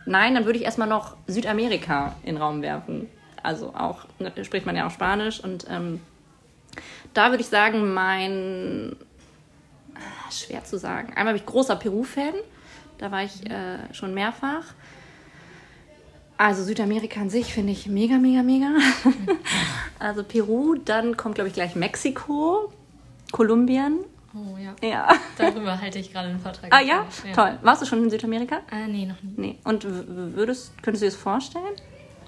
[0.06, 3.08] Nein, dann würde ich erstmal noch Südamerika in den Raum werfen.
[3.44, 6.02] Also auch, ne, spricht man ja auch Spanisch und ähm,
[7.14, 8.96] da würde ich sagen, mein
[9.96, 11.14] ah, schwer zu sagen.
[11.16, 12.34] Einmal bin ich großer Peru-Fan,
[12.98, 14.74] da war ich äh, schon mehrfach.
[16.38, 18.70] Also Südamerika an sich finde ich mega, mega, mega.
[20.00, 22.72] also Peru, dann kommt, glaube ich, gleich Mexiko,
[23.32, 24.00] Kolumbien.
[24.36, 24.76] Oh ja.
[24.88, 25.10] Ja.
[25.38, 26.72] Darüber halte ich gerade einen Vortrag.
[26.72, 27.08] Ah ja?
[27.26, 27.34] ja?
[27.34, 27.58] Toll.
[27.64, 28.58] Warst du schon in Südamerika?
[28.72, 29.34] Äh, nee, noch nie.
[29.36, 29.56] Nee.
[29.64, 31.74] Und würdest, könntest du dir das vorstellen?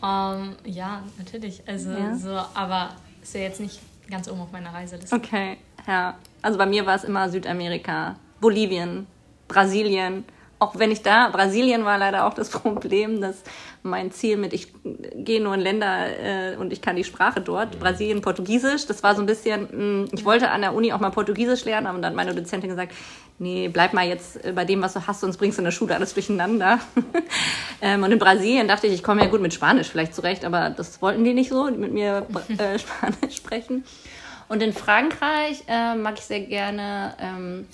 [0.02, 1.62] Um, ähm, ja, natürlich.
[1.68, 2.16] Also ja?
[2.16, 5.16] so, aber ist ja jetzt nicht ganz oben auf meiner Reiseliste.
[5.16, 6.18] Okay, ja.
[6.42, 9.08] Also bei mir war es immer Südamerika, Bolivien,
[9.48, 10.24] Brasilien
[10.60, 13.44] auch wenn ich da, Brasilien war leider auch das Problem, dass
[13.82, 14.68] mein Ziel mit, ich
[15.16, 17.80] gehe nur in Länder äh, und ich kann die Sprache dort, mhm.
[17.80, 21.00] Brasilien, Portugiesisch, das war so ein bisschen, mh, mm, ich wollte an der Uni auch
[21.00, 22.94] mal Portugiesisch lernen, aber dann hat meine Dozentin gesagt,
[23.40, 25.96] nee, bleib mal jetzt bei dem, was du hast, sonst bringst du in der Schule
[25.96, 26.80] alles durcheinander.
[27.82, 30.70] ähm, und in Brasilien dachte ich, ich komme ja gut mit Spanisch vielleicht zurecht, aber
[30.70, 32.26] das wollten die nicht so, mit mir
[32.58, 33.86] äh, Spanisch sprechen.
[34.50, 37.68] Und in Frankreich äh, mag ich sehr gerne ähm,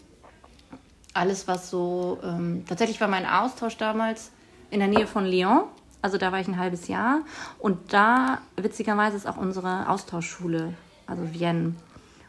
[1.16, 2.20] alles, was so.
[2.24, 4.32] Ähm, tatsächlich war mein Austausch damals
[4.70, 5.64] in der Nähe von Lyon.
[6.02, 7.22] Also da war ich ein halbes Jahr.
[7.58, 10.74] Und da, witzigerweise, ist auch unsere Austauschschule,
[11.08, 11.76] also Vienne.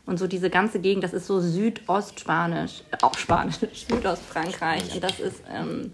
[0.06, 3.56] Und so diese ganze Gegend, das ist so Südostspanisch, äh, auch Spanisch,
[3.88, 4.94] Südostfrankreich.
[4.94, 5.92] Und das ist, ähm,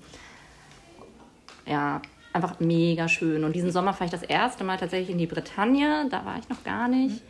[1.67, 2.03] ja,
[2.33, 3.43] einfach mega schön.
[3.43, 6.07] Und diesen Sommer fahre ich das erste Mal tatsächlich in die Bretagne.
[6.11, 7.23] Da war ich noch gar nicht.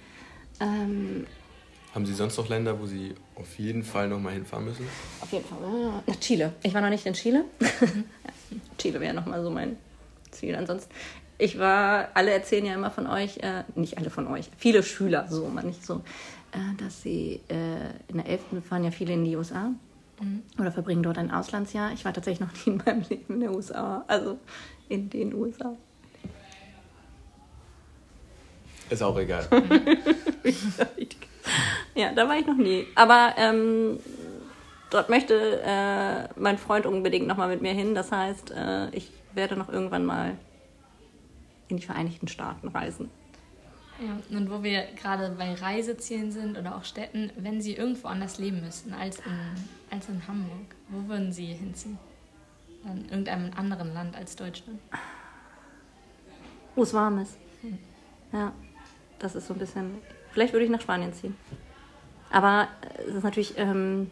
[0.61, 0.66] Mhm.
[0.66, 1.27] Ähm,
[1.94, 4.87] haben Sie sonst noch Länder, wo Sie auf jeden Fall noch mal hinfahren müssen?
[5.20, 5.59] Auf jeden Fall.
[6.07, 6.52] Nach Chile.
[6.62, 7.44] Ich war noch nicht in Chile.
[7.59, 8.05] Mhm.
[8.78, 9.76] Chile wäre noch mal so mein
[10.31, 10.55] Ziel.
[10.55, 10.90] Ansonsten,
[11.38, 15.26] ich war, alle erzählen ja immer von euch, äh, nicht alle von euch, viele Schüler,
[15.28, 16.02] so, man nicht so,
[16.52, 18.64] äh, dass sie äh, in der 11.
[18.66, 19.72] fahren ja viele in die USA
[20.20, 20.42] mhm.
[20.59, 21.92] oder verbringen dort ein Auslandsjahr.
[21.92, 24.38] Ich war tatsächlich noch nie in meinem Leben in den USA, also
[24.88, 25.76] in den USA.
[28.88, 29.48] Ist auch egal.
[31.94, 32.87] Ja, da war ich noch nie.
[32.94, 33.98] Aber ähm,
[34.90, 37.94] dort möchte äh, mein Freund unbedingt nochmal mit mir hin.
[37.94, 40.37] Das heißt, äh, ich werde noch irgendwann mal
[41.68, 43.11] in die Vereinigten Staaten reisen.
[43.98, 48.38] Ja, und wo wir gerade bei Reisezielen sind oder auch Städten, wenn Sie irgendwo anders
[48.38, 49.38] leben müssten als in,
[49.90, 51.98] als in Hamburg, wo würden Sie hinziehen?
[52.85, 54.81] In irgendeinem anderen Land als Deutschland?
[56.74, 57.37] Wo es warm ist.
[57.61, 57.78] Hm.
[58.33, 58.52] Ja,
[59.20, 59.98] das ist so ein bisschen.
[60.33, 61.37] Vielleicht würde ich nach Spanien ziehen.
[62.32, 62.68] Aber
[63.06, 64.10] es ist natürlich ähm,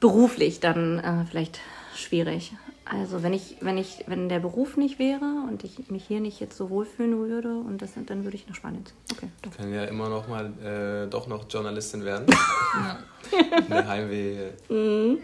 [0.00, 1.60] beruflich dann äh, vielleicht
[1.94, 2.54] schwierig.
[2.84, 6.40] Also wenn ich, wenn ich, wenn der Beruf nicht wäre und ich mich hier nicht
[6.40, 8.96] jetzt so wohlfühlen würde und das, dann würde ich nach Spanien ziehen.
[9.12, 9.28] Okay.
[9.42, 9.54] Doch.
[9.54, 12.26] Kann ja immer noch mal äh, doch noch Journalistin werden.
[12.74, 13.60] ja.
[13.68, 15.18] der Heimweh mhm.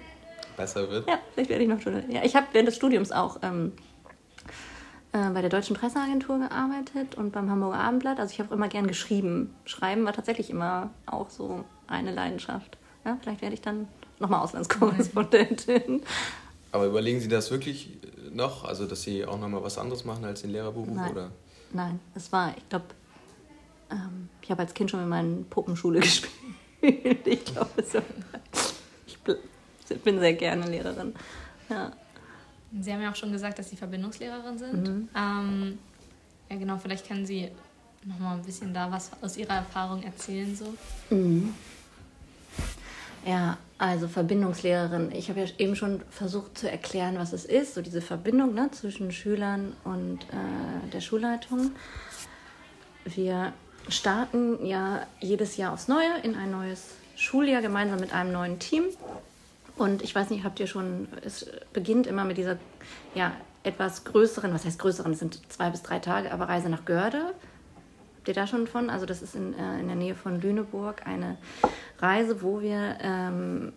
[0.59, 1.09] besser wird.
[1.09, 2.15] Ja, vielleicht werde ich noch Journalistin.
[2.15, 3.73] Ja, ich habe während des Studiums auch ähm,
[5.15, 8.19] äh, bei der Deutschen Presseagentur gearbeitet und beim Hamburger Abendblatt.
[8.19, 9.55] Also ich habe immer gern geschrieben.
[9.65, 12.77] Schreiben war tatsächlich immer auch so eine Leidenschaft.
[13.05, 13.87] Ja, vielleicht werde ich dann
[14.19, 16.03] nochmal Auslandskorrespondentin.
[16.73, 17.97] Aber überlegen Sie das wirklich
[18.33, 18.65] noch?
[18.65, 20.89] Also, dass Sie auch nochmal was anderes machen als den Lehrerberuf?
[20.89, 21.31] Nein, oder?
[21.73, 22.87] Nein es war, ich glaube,
[23.93, 26.01] ähm, ich habe als Kind schon in meiner Puppenschule
[26.81, 27.25] gespielt.
[27.25, 27.71] ich glaube,
[29.89, 31.15] ich bin sehr gerne Lehrerin.
[31.71, 31.93] Ja.
[32.81, 34.89] Sie haben ja auch schon gesagt, dass Sie Verbindungslehrerin sind.
[34.89, 35.09] Mhm.
[35.17, 35.79] Ähm,
[36.51, 37.51] ja, genau, vielleicht können Sie
[38.05, 40.55] noch mal ein bisschen da was aus Ihrer Erfahrung erzählen.
[40.55, 40.75] So.
[41.15, 41.55] Mhm.
[43.27, 45.11] Ja, also Verbindungslehrerin.
[45.13, 48.71] Ich habe ja eben schon versucht zu erklären, was es ist, so diese Verbindung ne,
[48.73, 51.71] zwischen Schülern und äh, der Schulleitung.
[53.05, 53.53] Wir
[53.89, 58.85] starten ja jedes Jahr aufs Neue in ein neues Schuljahr gemeinsam mit einem neuen Team.
[59.77, 62.59] Und ich weiß nicht, habt ihr schon, es beginnt immer mit dieser
[63.15, 63.33] ja,
[63.65, 67.35] etwas größeren, was heißt größeren, es sind zwei bis drei Tage, aber Reise nach Görde.
[68.17, 68.89] Habt ihr da schon von?
[68.89, 71.37] Also das ist in, äh, in der Nähe von Lüneburg eine
[71.99, 73.73] Reise, wo wir ähm,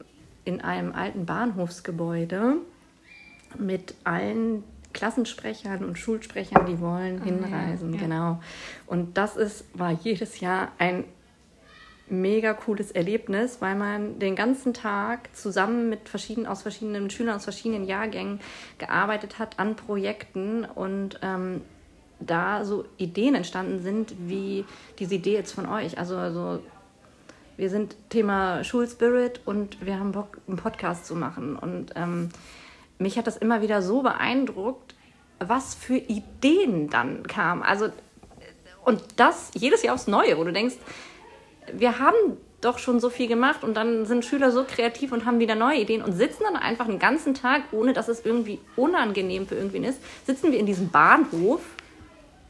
[0.46, 2.58] in einem alten Bahnhofsgebäude
[3.58, 7.94] mit allen Klassensprechern und Schulsprechern, die wollen, ah, hinreisen.
[7.94, 8.04] Ja, ja.
[8.06, 8.42] Genau.
[8.86, 11.04] Und das ist, war jedes Jahr ein
[12.10, 17.44] mega cooles Erlebnis, weil man den ganzen Tag zusammen mit verschiedenen, aus verschiedenen Schülern aus
[17.44, 18.40] verschiedenen Jahrgängen
[18.78, 21.62] gearbeitet hat an Projekten und ähm,
[22.20, 24.66] da so Ideen entstanden sind, wie
[25.00, 25.98] diese Idee jetzt von euch.
[25.98, 26.60] Also, also
[27.58, 31.56] wir sind Thema Schulspirit und wir haben Bock, einen Podcast zu machen.
[31.56, 32.30] Und ähm,
[33.00, 34.96] mich hat das immer wieder so beeindruckt,
[35.40, 37.64] was für Ideen dann kamen.
[37.64, 37.90] Also,
[38.86, 40.76] und das jedes Jahr aufs Neue, wo du denkst,
[41.74, 45.40] wir haben doch schon so viel gemacht und dann sind Schüler so kreativ und haben
[45.40, 49.48] wieder neue Ideen und sitzen dann einfach einen ganzen Tag, ohne dass es irgendwie unangenehm
[49.48, 51.62] für irgendwen ist, sitzen wir in diesem Bahnhof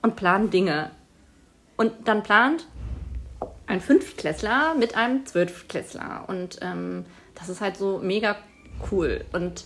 [0.01, 0.91] und planen Dinge.
[1.75, 2.67] Und dann plant
[3.67, 6.23] ein Fünftklässler mit einem Zwölftklässler.
[6.27, 8.38] Und ähm, das ist halt so mega
[8.91, 9.25] cool.
[9.34, 9.65] Und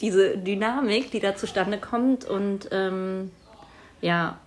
[0.00, 3.30] diese Dynamik, die da zustande kommt und ähm,
[4.00, 4.38] ja,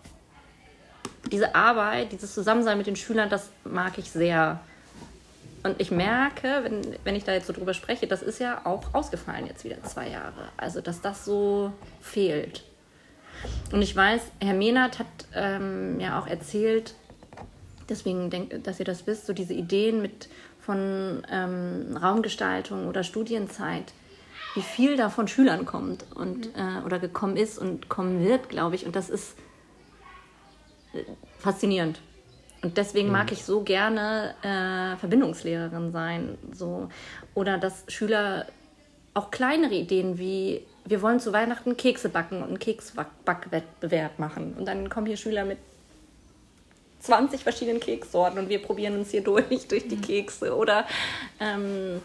[1.32, 4.60] diese Arbeit, dieses Zusammensein mit den Schülern, das mag ich sehr.
[5.64, 8.94] Und ich merke, wenn, wenn ich da jetzt so drüber spreche, das ist ja auch
[8.94, 10.50] ausgefallen jetzt wieder zwei Jahre.
[10.58, 12.64] Also, dass das so fehlt.
[13.72, 16.96] Und ich weiß, Herr Mehnert hat ähm, ja auch erzählt,
[17.90, 23.94] deswegen denke, dass ihr das wisst, so diese Ideen mit von ähm, Raumgestaltung oder Studienzeit,
[24.56, 26.62] wie viel da von Schülern kommt und mhm.
[26.62, 28.86] äh, oder gekommen ist und kommen wird, glaube ich.
[28.86, 29.36] Und das ist
[31.40, 32.00] faszinierend.
[32.62, 33.14] Und deswegen mhm.
[33.14, 36.38] mag ich so gerne äh, Verbindungslehrerin sein.
[36.54, 36.90] So.
[37.34, 38.48] Oder dass Schüler
[39.14, 44.56] auch kleinere Ideen wie, wir wollen zu Weihnachten Kekse backen und einen Keksbackwettbewerb machen.
[44.58, 45.60] Und dann kommen hier Schüler mit
[47.02, 50.02] 20 verschiedenen Kekssorten und wir probieren uns hier durch, durch die mhm.
[50.02, 50.56] Kekse.
[50.56, 50.88] Oder
[51.40, 52.02] ähm,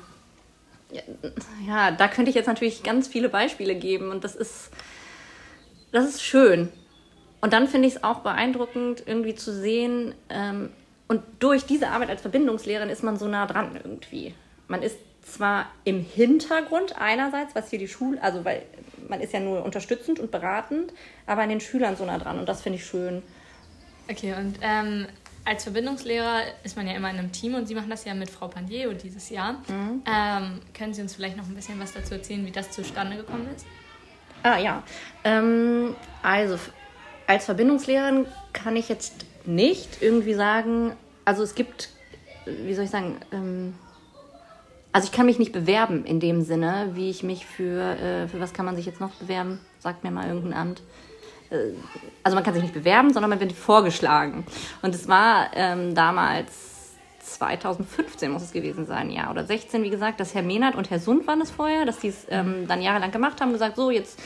[1.67, 4.71] ja, da könnte ich jetzt natürlich ganz viele Beispiele geben und das ist,
[5.93, 6.71] das ist schön.
[7.41, 10.71] Und dann finde ich es auch beeindruckend, irgendwie zu sehen, ähm,
[11.09, 14.35] und durch diese Arbeit als Verbindungslehrerin ist man so nah dran irgendwie.
[14.69, 18.63] Man ist zwar im Hintergrund einerseits, was hier die Schule, also weil
[19.09, 20.93] man ist ja nur unterstützend und beratend,
[21.27, 23.23] aber an den Schülern so nah dran und das finde ich schön.
[24.11, 25.07] Okay, und ähm,
[25.45, 28.31] als Verbindungslehrer ist man ja immer in einem Team und Sie machen das ja mit
[28.31, 29.55] Frau Pandiero dieses Jahr.
[29.69, 30.03] Mhm.
[30.07, 33.49] Ähm, können Sie uns vielleicht noch ein bisschen was dazu erzählen, wie das zustande gekommen
[33.55, 33.67] ist?
[34.43, 34.83] Ah ja,
[35.25, 36.59] ähm, also
[37.29, 40.93] als Verbindungslehrerin kann ich jetzt nicht irgendwie sagen,
[41.25, 41.91] also es gibt,
[42.47, 43.75] wie soll ich sagen, ähm,
[44.93, 48.41] also ich kann mich nicht bewerben in dem Sinne, wie ich mich für, äh, für
[48.41, 49.61] was kann man sich jetzt noch bewerben?
[49.79, 50.83] Sagt mir mal irgendein Amt.
[51.51, 51.75] Äh,
[52.23, 54.47] also man kann sich nicht bewerben, sondern man wird vorgeschlagen.
[54.81, 56.78] Und es war ähm, damals
[57.21, 60.99] 2015 muss es gewesen sein, ja, oder 16, wie gesagt, dass Herr Mehnert und Herr
[60.99, 64.19] Sund waren es vorher, dass die es ähm, dann jahrelang gemacht haben, gesagt, so, jetzt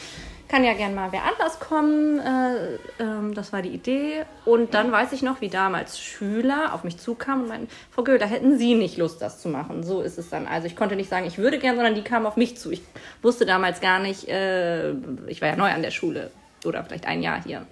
[0.52, 2.18] kann ja gern mal wer anders kommen.
[2.18, 4.26] Äh, ähm, das war die Idee.
[4.44, 8.18] Und dann weiß ich noch, wie damals Schüler auf mich zukamen und meinten, Frau Göhl,
[8.18, 9.82] da hätten Sie nicht Lust, das zu machen.
[9.82, 10.46] So ist es dann.
[10.46, 12.70] Also ich konnte nicht sagen, ich würde gern, sondern die kamen auf mich zu.
[12.70, 12.82] Ich
[13.22, 14.90] wusste damals gar nicht, äh,
[15.26, 16.30] ich war ja neu an der Schule,
[16.66, 17.66] oder vielleicht ein Jahr hier.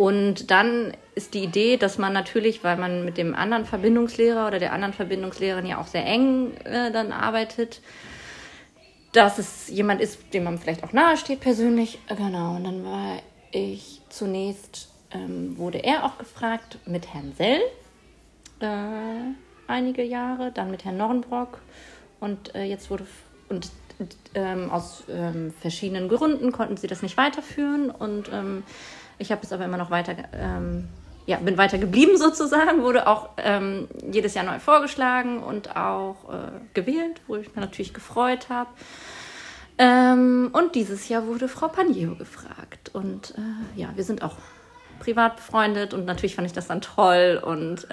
[0.00, 4.58] Und dann ist die Idee, dass man natürlich, weil man mit dem anderen Verbindungslehrer oder
[4.58, 7.82] der anderen Verbindungslehrerin ja auch sehr eng äh, dann arbeitet,
[9.12, 11.98] dass es jemand ist, dem man vielleicht auch nahe steht persönlich.
[12.08, 13.18] Genau, und dann war
[13.52, 17.60] ich zunächst, ähm, wurde er auch gefragt mit Herrn Sell
[18.60, 19.34] äh,
[19.66, 21.60] einige Jahre, dann mit Herrn Norrenbrock
[22.20, 23.06] und äh, jetzt wurde,
[23.50, 23.70] und
[24.34, 28.62] ähm, aus ähm, verschiedenen Gründen konnten sie das nicht weiterführen und ähm,
[29.18, 30.88] ich habe es aber immer noch weiter, ähm,
[31.26, 36.50] ja, bin weiter geblieben sozusagen, wurde auch ähm, jedes Jahr neu vorgeschlagen und auch äh,
[36.74, 38.70] gewählt, wo ich mich natürlich gefreut habe.
[39.82, 44.36] Und dieses Jahr wurde Frau Paniero gefragt und äh, ja, wir sind auch
[44.98, 47.88] privat befreundet und natürlich fand ich das dann toll und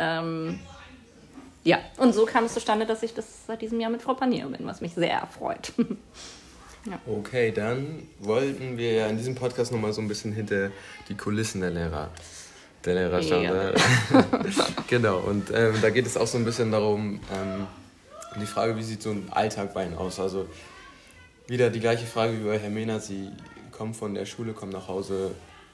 [1.67, 4.45] ja, und so kam es zustande, dass ich das seit diesem Jahr mit Frau Panier
[4.45, 5.73] bin, was mich sehr erfreut.
[6.85, 6.97] ja.
[7.05, 10.71] Okay, dann wollten wir ja in diesem Podcast nochmal so ein bisschen hinter
[11.09, 12.09] die Kulissen der Lehrer,
[12.85, 13.43] der Lehrer schauen.
[13.43, 13.73] Ja.
[14.87, 17.67] genau, und ähm, da geht es auch so ein bisschen darum, ähm,
[18.39, 20.21] die Frage, wie sieht so ein Alltag bei Ihnen aus?
[20.21, 20.47] Also
[21.47, 23.29] wieder die gleiche Frage wie bei Herr Mehner, Sie
[23.73, 25.31] kommen von der Schule, kommen nach Hause,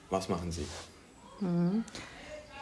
[0.10, 0.66] was machen Sie?
[1.40, 1.84] Mhm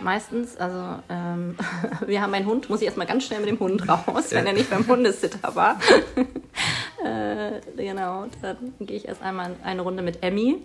[0.04, 1.56] meistens, also ähm,
[2.06, 4.54] wir haben einen Hund, muss ich erstmal ganz schnell mit dem Hund raus, wenn er
[4.54, 5.80] nicht beim Hundesitter war.
[7.04, 10.58] äh, genau, dann gehe ich erst einmal eine Runde mit Emmy.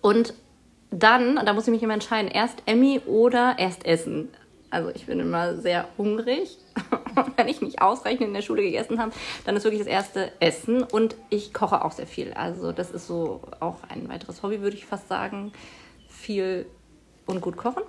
[0.00, 0.34] Und
[0.90, 4.28] dann, da muss ich mich immer entscheiden, erst Emmy oder erst Essen.
[4.70, 6.56] Also ich bin immer sehr hungrig.
[7.36, 9.12] wenn ich mich ausreichend in der Schule gegessen habe,
[9.44, 10.82] dann ist wirklich das erste Essen.
[10.82, 12.32] Und ich koche auch sehr viel.
[12.32, 15.52] Also das ist so auch ein weiteres Hobby, würde ich fast sagen.
[16.08, 16.66] Viel
[17.26, 17.82] und gut kochen.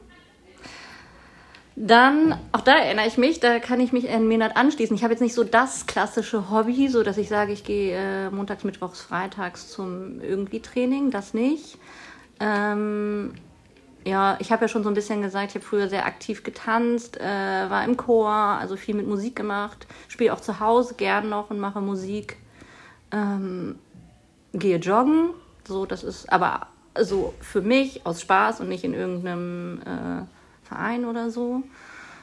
[1.76, 4.96] Dann, auch da erinnere ich mich, da kann ich mich an Menat anschließen.
[4.96, 8.30] Ich habe jetzt nicht so das klassische Hobby, so dass ich sage, ich gehe äh,
[8.30, 11.78] montags, mittwochs, freitags zum irgendwie Training, das nicht.
[12.40, 13.34] Ähm,
[14.06, 17.20] ja, ich habe ja schon so ein bisschen gesagt, ich habe früher sehr aktiv getanzt,
[17.20, 17.24] äh,
[17.70, 21.60] war im Chor, also viel mit Musik gemacht, spiele auch zu Hause gern noch und
[21.60, 22.38] mache Musik.
[23.12, 23.78] ähm,
[24.54, 25.32] gehe joggen.
[25.68, 26.68] So, das ist aber
[27.00, 30.24] so für mich aus Spaß und nicht in irgendeinem äh,
[30.72, 31.64] Verein oder so.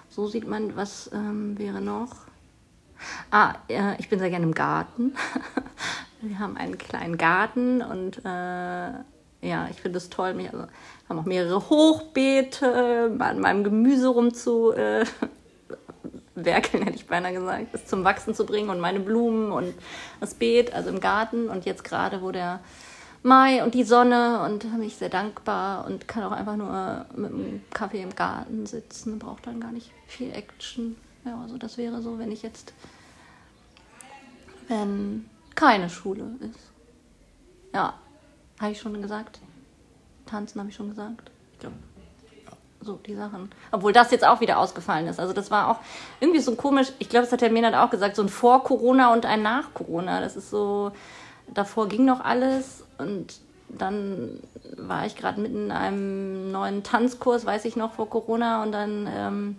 [0.09, 2.15] So sieht man, was ähm, wäre noch.
[3.31, 5.13] Ah, äh, ich bin sehr gerne im Garten.
[6.23, 8.91] Wir haben einen kleinen Garten und äh,
[9.41, 10.37] ja, ich finde es toll.
[10.39, 10.67] Wir also,
[11.09, 15.05] haben auch mehrere Hochbeete, an meinem Gemüse rumzu äh,
[16.35, 19.75] hätte ich beinahe gesagt, es zum Wachsen zu bringen und meine Blumen und
[20.21, 21.49] das Beet, also im Garten.
[21.49, 22.61] Und jetzt gerade, wo der
[23.23, 27.33] Mai und die Sonne und bin ich sehr dankbar und kann auch einfach nur mit
[27.33, 30.97] einem Kaffee im Garten sitzen, braucht dann gar nicht viel Action.
[31.25, 32.73] Ja, also das wäre so, wenn ich jetzt,
[34.69, 36.71] wenn keine Schule ist.
[37.75, 37.95] Ja,
[38.61, 39.41] habe ich schon gesagt.
[40.27, 41.31] Tanzen habe ich schon gesagt.
[41.53, 41.77] Ich glaube,
[42.81, 43.51] so die Sachen.
[43.73, 45.19] Obwohl das jetzt auch wieder ausgefallen ist.
[45.19, 45.81] Also das war auch
[46.21, 46.93] irgendwie so komisch.
[46.99, 50.21] Ich glaube, das hat der Menard auch gesagt, so ein Vor-Corona und ein Nach-Corona.
[50.21, 50.93] Das ist so,
[51.49, 54.41] davor ging noch alles und dann
[54.77, 59.09] war ich gerade mitten in einem neuen Tanzkurs, weiß ich noch, vor Corona und dann
[59.11, 59.57] ähm,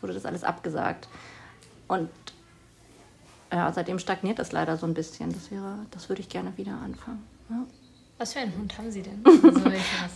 [0.00, 1.08] wurde das alles abgesagt.
[1.88, 2.10] Und
[3.52, 5.32] ja, seitdem stagniert das leider so ein bisschen.
[5.32, 7.24] Das wäre, das würde ich gerne wieder anfangen.
[7.48, 7.66] Ja.
[8.18, 9.24] Was für einen Hund haben Sie denn?
[9.24, 9.60] Also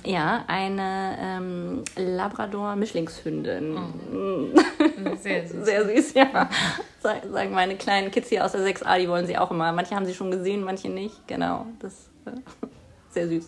[0.05, 3.79] ja, eine ähm, Labrador-Mischlingshündin.
[3.79, 5.17] Oh.
[5.17, 5.65] Sehr süß.
[5.65, 6.51] Sehr süß, ja.
[7.01, 9.73] Sagen meine kleinen Kids hier aus der 6a, die wollen sie auch immer.
[9.73, 11.27] Manche haben sie schon gesehen, manche nicht.
[11.27, 12.11] Genau, das
[13.11, 13.47] sehr süß.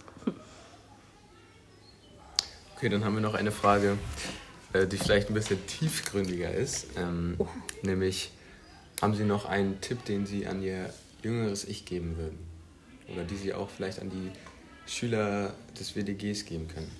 [2.76, 3.96] Okay, dann haben wir noch eine Frage,
[4.72, 6.88] äh, die vielleicht ein bisschen tiefgründiger ist.
[6.96, 7.48] Ähm, oh.
[7.82, 8.30] Nämlich,
[9.00, 12.38] haben Sie noch einen Tipp, den Sie an Ihr jüngeres Ich geben würden?
[13.12, 14.30] Oder die Sie auch vielleicht an die
[14.86, 16.90] Schüler des WDGs geben können?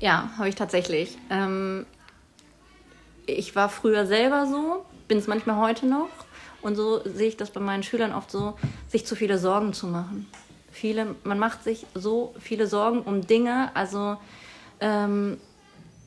[0.00, 1.18] Ja, habe ich tatsächlich.
[1.30, 1.86] Ähm,
[3.26, 6.08] ich war früher selber so, bin es manchmal heute noch.
[6.62, 8.56] Und so sehe ich das bei meinen Schülern oft so,
[8.88, 10.26] sich zu viele Sorgen zu machen.
[10.70, 13.70] Viele, man macht sich so viele Sorgen um Dinge.
[13.74, 14.16] Also
[14.80, 15.38] ähm,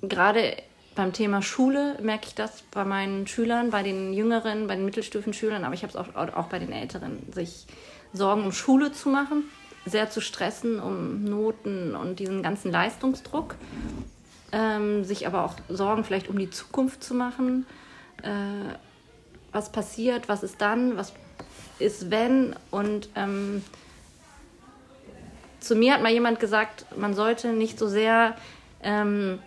[0.02, 0.56] gerade
[0.96, 5.64] beim Thema Schule merke ich das bei meinen Schülern, bei den Jüngeren, bei den Mittelstufenschülern,
[5.64, 7.66] aber ich habe es auch, auch bei den Älteren, sich
[8.14, 9.46] Sorgen um Schule zu machen,
[9.86, 13.56] sehr zu stressen um Noten und diesen ganzen Leistungsdruck,
[14.52, 17.66] ähm, sich aber auch Sorgen vielleicht um die Zukunft zu machen.
[18.22, 18.76] Äh,
[19.54, 21.14] was passiert, was ist dann, was
[21.80, 23.64] ist wenn und ähm,
[25.60, 28.36] zu mir hat mal jemand gesagt, man sollte nicht so sehr
[28.84, 29.40] ähm,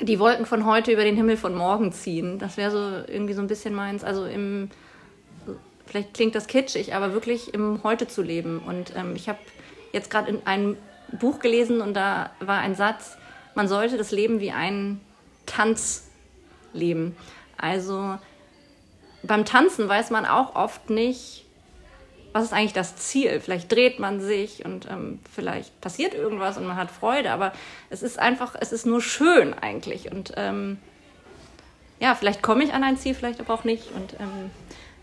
[0.00, 2.38] die Wolken von heute über den Himmel von morgen ziehen.
[2.38, 4.04] Das wäre so irgendwie so ein bisschen meins.
[4.04, 4.70] Also im
[5.86, 8.58] vielleicht klingt das kitschig, aber wirklich im Heute zu leben.
[8.58, 9.38] Und ähm, ich habe
[9.92, 10.76] jetzt gerade in einem
[11.12, 13.16] Buch gelesen und da war ein Satz,
[13.54, 15.00] man sollte das Leben wie einen
[15.46, 16.08] Tanz
[16.72, 17.16] leben.
[17.56, 18.18] Also
[19.22, 21.44] beim Tanzen weiß man auch oft nicht,
[22.32, 23.40] was ist eigentlich das Ziel.
[23.40, 27.52] Vielleicht dreht man sich und ähm, vielleicht passiert irgendwas und man hat Freude, aber
[27.88, 30.12] es ist einfach, es ist nur schön eigentlich.
[30.12, 30.78] Und ähm,
[31.98, 33.90] ja, vielleicht komme ich an ein Ziel, vielleicht aber auch nicht.
[33.92, 34.50] Und ähm,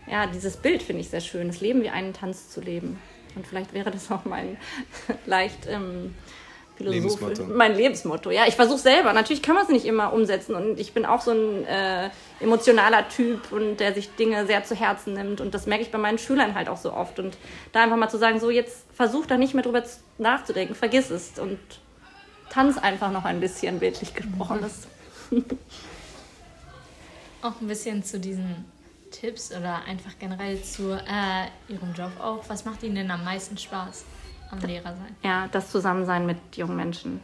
[0.06, 3.00] ja, dieses Bild finde ich sehr schön, das Leben wie einen Tanz zu leben.
[3.34, 4.56] Und vielleicht wäre das auch mein
[5.26, 5.66] leicht
[6.80, 7.44] ähm, Lebensmotto.
[7.44, 8.30] mein Lebensmotto.
[8.30, 9.12] Ja, ich versuche selber.
[9.12, 12.10] Natürlich kann man es nicht immer umsetzen und ich bin auch so ein äh,
[12.40, 15.98] emotionaler Typ und der sich Dinge sehr zu Herzen nimmt und das merke ich bei
[15.98, 17.36] meinen Schülern halt auch so oft und
[17.72, 19.82] da einfach mal zu sagen, so jetzt versuch da nicht mehr drüber
[20.18, 21.58] nachzudenken, vergiss es und
[22.50, 24.60] tanz einfach noch ein bisschen bildlich gesprochen.
[25.30, 25.44] Mhm.
[27.42, 28.64] auch ein bisschen zu diesen
[29.10, 32.42] Tipps oder einfach generell zu äh, Ihrem Job auch?
[32.48, 34.04] Was macht Ihnen denn am meisten Spaß
[34.62, 35.16] am Lehrer sein?
[35.22, 37.20] Ja, das Zusammensein mit jungen Menschen.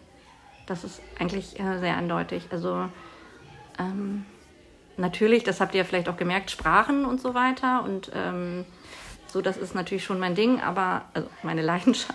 [0.66, 2.47] Das ist eigentlich äh, sehr eindeutig.
[2.51, 2.88] Also
[3.79, 4.25] ähm,
[4.97, 7.83] natürlich, das habt ihr vielleicht auch gemerkt, Sprachen und so weiter.
[7.85, 8.64] Und ähm,
[9.27, 12.14] so, das ist natürlich schon mein Ding, aber also meine Leidenschaft.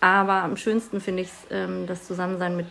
[0.00, 2.66] Aber am schönsten finde ich es ähm, das Zusammensein mit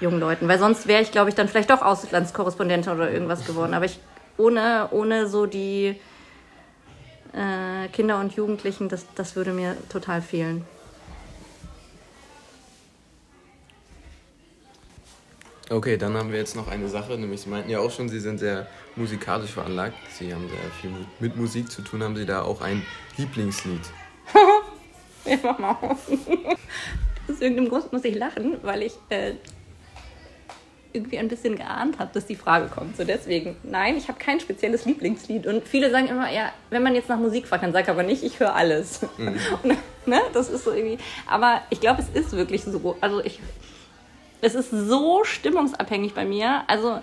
[0.00, 3.74] jungen Leuten, weil sonst wäre ich, glaube ich, dann vielleicht doch Auslandskorrespondentin oder irgendwas geworden.
[3.74, 4.00] Aber ich
[4.36, 6.00] ohne, ohne so die
[7.32, 10.64] äh, Kinder und Jugendlichen, das, das würde mir total fehlen.
[15.70, 18.20] Okay, dann haben wir jetzt noch eine Sache, nämlich Sie meinten ja auch schon, Sie
[18.20, 18.66] sind sehr
[18.96, 19.94] musikalisch veranlagt.
[20.12, 22.02] Sie haben sehr viel mit Musik zu tun.
[22.02, 22.82] Haben Sie da auch ein
[23.16, 23.80] Lieblingslied?
[25.24, 26.06] ja, mach mal auf.
[27.26, 29.32] Aus irgendeinem Grund muss ich lachen, weil ich äh,
[30.92, 32.98] irgendwie ein bisschen geahnt habe, dass die Frage kommt.
[32.98, 35.46] So deswegen, nein, ich habe kein spezielles Lieblingslied.
[35.46, 38.22] Und viele sagen immer, ja, wenn man jetzt nach Musik fragt, dann sag aber nicht,
[38.22, 39.00] ich höre alles.
[39.16, 39.38] Mhm.
[39.62, 40.98] Und, ne, das ist so irgendwie.
[41.26, 42.96] Aber ich glaube, es ist wirklich so.
[43.00, 43.40] Also ich,
[44.44, 46.64] es ist so stimmungsabhängig bei mir.
[46.66, 47.00] Also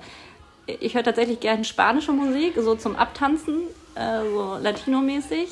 [0.67, 3.63] ich höre tatsächlich gerne spanische Musik, so zum Abtanzen.
[3.95, 5.49] äh, so Latino-mäßig.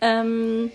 [0.00, 0.72] Ähm,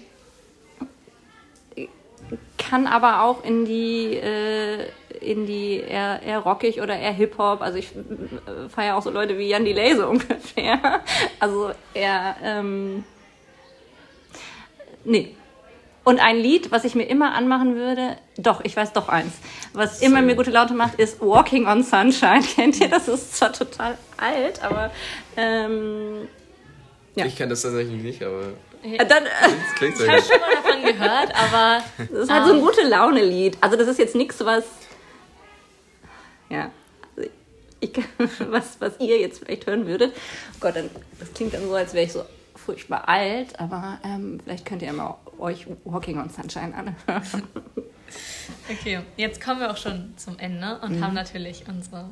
[2.58, 4.88] kann aber auch in die, äh,
[5.20, 7.62] in die eher, eher rockig oder eher Hip-Hop.
[7.62, 11.02] Also ich äh, feiere auch so Leute wie Jan Delay so ungefähr.
[11.40, 13.04] Also eher, ähm,
[15.04, 15.36] nee.
[16.08, 19.34] Und ein Lied, was ich mir immer anmachen würde, doch, ich weiß doch eins,
[19.74, 22.44] was immer mir gute Laute macht, ist Walking on Sunshine.
[22.56, 22.88] Kennt ihr?
[22.88, 24.90] Das ist zwar total alt, aber
[25.36, 26.30] ähm,
[27.14, 27.26] ja.
[27.26, 28.54] Ich kenne das tatsächlich nicht, aber
[28.84, 29.04] ja.
[29.04, 31.84] Dann, äh, ich habe schon mal davon gehört, aber.
[31.98, 33.58] Das ist halt um, so ein ähm, gute Laune-Lied.
[33.60, 34.64] Also, das ist jetzt nichts, was.
[36.48, 36.72] Ja.
[37.82, 37.92] Ich,
[38.50, 40.14] was, was ihr jetzt vielleicht hören würdet.
[40.54, 40.90] Oh Gott, dann,
[41.20, 42.24] das klingt dann so, als wäre ich so
[42.68, 47.44] furchtbar alt, aber ähm, vielleicht könnt ihr mal euch Walking on Sunshine anhören.
[48.70, 51.04] Okay, jetzt kommen wir auch schon zum Ende und mhm.
[51.04, 52.10] haben natürlich unsere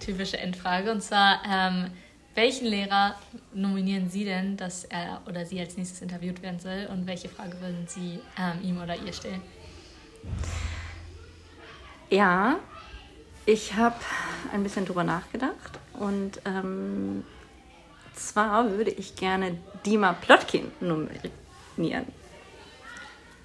[0.00, 0.90] typische Endfrage.
[0.90, 1.90] Und zwar, ähm,
[2.34, 3.14] welchen Lehrer
[3.54, 6.88] nominieren Sie denn, dass er oder sie als nächstes interviewt werden soll?
[6.92, 9.40] Und welche Frage würden Sie ähm, ihm oder ihr stellen?
[12.10, 12.56] Ja,
[13.46, 13.96] ich habe
[14.52, 17.24] ein bisschen drüber nachgedacht und ähm,
[18.16, 22.06] zwar würde ich gerne Dima Plotkin nominieren.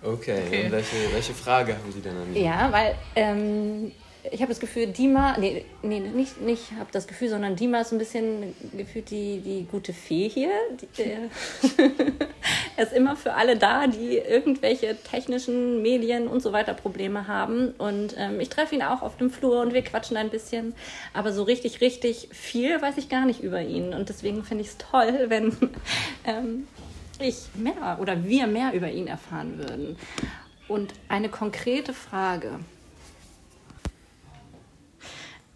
[0.04, 0.66] Okay, okay.
[0.66, 2.42] und welche, welche Frage haben Sie denn an mich?
[2.42, 3.92] Ja, weil ähm,
[4.30, 7.92] ich habe das Gefühl, Dima, nee, nee nicht, nicht habe das Gefühl, sondern Dima ist
[7.92, 10.52] ein bisschen gefühlt die, die gute Fee hier.
[10.80, 11.30] Die, äh,
[12.78, 17.72] er ist immer für alle da, die irgendwelche technischen Medien und so weiter Probleme haben.
[17.78, 20.76] Und ähm, ich treffe ihn auch auf dem Flur und wir quatschen ein bisschen.
[21.14, 23.94] Aber so richtig, richtig viel weiß ich gar nicht über ihn.
[23.94, 25.56] Und deswegen finde ich es toll, wenn
[26.26, 26.68] ähm,
[27.20, 29.98] ich mehr oder wir mehr über ihn erfahren würden.
[30.68, 32.60] Und eine konkrete Frage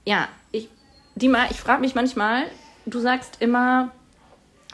[0.05, 0.69] ja, ich,
[1.15, 2.43] Dima, ich frage mich manchmal,
[2.85, 3.91] du sagst immer,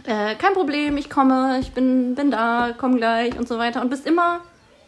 [0.05, 3.89] äh, kein Problem, ich komme, ich bin, bin da, komm gleich und so weiter und
[3.89, 4.41] bist immer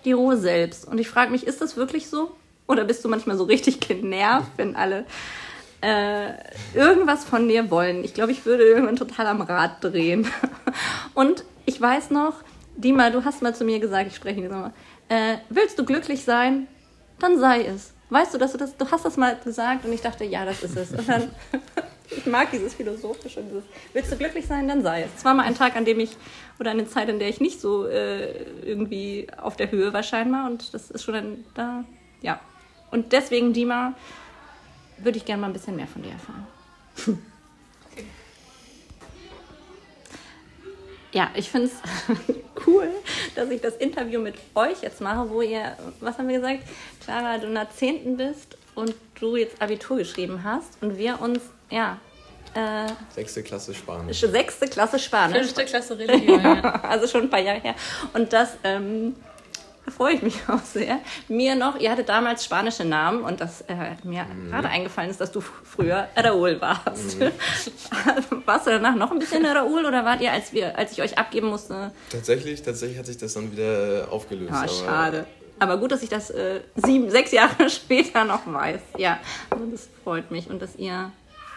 [0.05, 0.87] die Ruhe selbst.
[0.87, 2.31] Und ich frage mich, ist das wirklich so?
[2.67, 5.05] Oder bist du manchmal so richtig genervt, wenn alle
[5.81, 6.33] äh,
[6.73, 8.03] irgendwas von dir wollen?
[8.03, 10.27] Ich glaube, ich würde irgendwann total am Rad drehen.
[11.13, 12.35] und ich weiß noch,
[12.75, 14.73] Dima, du hast mal zu mir gesagt, ich spreche jetzt nochmal,
[15.09, 16.67] äh, willst du glücklich sein?
[17.19, 20.01] Dann sei es weißt du, dass du das, du hast das mal gesagt und ich
[20.01, 20.91] dachte, ja, das ist es.
[20.91, 21.29] Und dann,
[22.09, 25.09] ich mag dieses Philosophische und dieses, willst du glücklich sein, dann sei es.
[25.17, 26.15] Es war mal ein Tag, an dem ich,
[26.59, 30.49] oder eine Zeit, in der ich nicht so äh, irgendwie auf der Höhe war scheinbar
[30.49, 31.83] und das ist schon ein, da,
[32.21, 32.39] ja.
[32.91, 33.95] Und deswegen, Dima,
[34.99, 36.47] würde ich gerne mal ein bisschen mehr von dir erfahren.
[41.13, 41.73] ja, ich finde es
[42.67, 42.89] cool,
[43.35, 46.63] dass ich das Interview mit euch jetzt mache, wo ihr, was haben wir gesagt,
[47.03, 48.17] Clara, du in der 10.
[48.17, 51.39] bist und du jetzt Abitur geschrieben hast und wir uns,
[51.69, 51.99] ja.
[52.55, 54.19] Äh, Sechste Klasse Spanisch.
[54.19, 55.37] Sechste Klasse Spanisch.
[55.37, 56.61] Fünfte Klasse Religion, ja.
[56.83, 57.75] Also schon ein paar Jahre her.
[58.13, 59.15] Und das ähm,
[59.85, 60.99] da freue ich mich auch sehr.
[61.27, 64.49] Mir noch, ihr hattet damals spanische Namen und das äh, mir mhm.
[64.49, 67.19] gerade eingefallen ist, dass du früher Raúl warst.
[67.19, 67.31] Mhm.
[68.45, 71.17] Warst du danach noch ein bisschen Raúl oder wart ihr, als, wir, als ich euch
[71.17, 71.91] abgeben musste?
[72.09, 74.51] Tatsächlich, tatsächlich hat sich das dann wieder aufgelöst.
[74.53, 75.25] Ah, aber schade.
[75.59, 78.81] Aber gut, dass ich das äh, sieben, sechs Jahre später noch weiß.
[78.97, 79.19] Ja,
[79.49, 81.11] also das freut mich und dass ihr,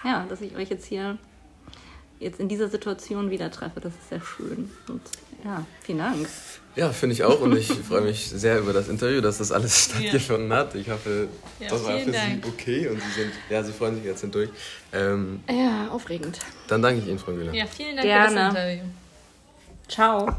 [0.04, 1.18] ja, dass ich euch jetzt hier
[2.18, 3.80] jetzt in dieser Situation wieder treffe.
[3.80, 4.70] Das ist sehr schön.
[4.88, 5.02] Und
[5.46, 6.28] ja, vielen Dank.
[6.74, 9.84] Ja, finde ich auch und ich freue mich sehr über das Interview, dass das alles
[9.84, 10.56] stattgefunden ja.
[10.58, 10.74] hat.
[10.74, 11.28] Ich hoffe,
[11.58, 12.44] ja, das war für Dank.
[12.44, 14.50] Sie okay und Sie sind, ja, Sie freuen sich jetzt hindurch.
[14.92, 16.38] Ähm, ja, aufregend.
[16.68, 17.54] Dann danke ich Ihnen, Frau Müller.
[17.54, 18.28] Ja, vielen Dank Gerne.
[18.28, 18.84] für das Interview.
[19.88, 20.36] Ciao.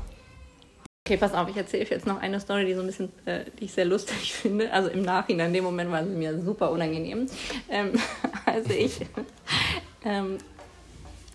[1.08, 3.66] Okay, pass auf, ich erzähle jetzt noch eine Story, die so ein bisschen, äh, die
[3.66, 4.72] ich sehr lustig finde.
[4.72, 7.26] Also im Nachhinein, in dem Moment war sie mir super unangenehm.
[7.70, 7.94] Ähm,
[8.46, 9.00] also ich
[10.06, 10.38] ähm,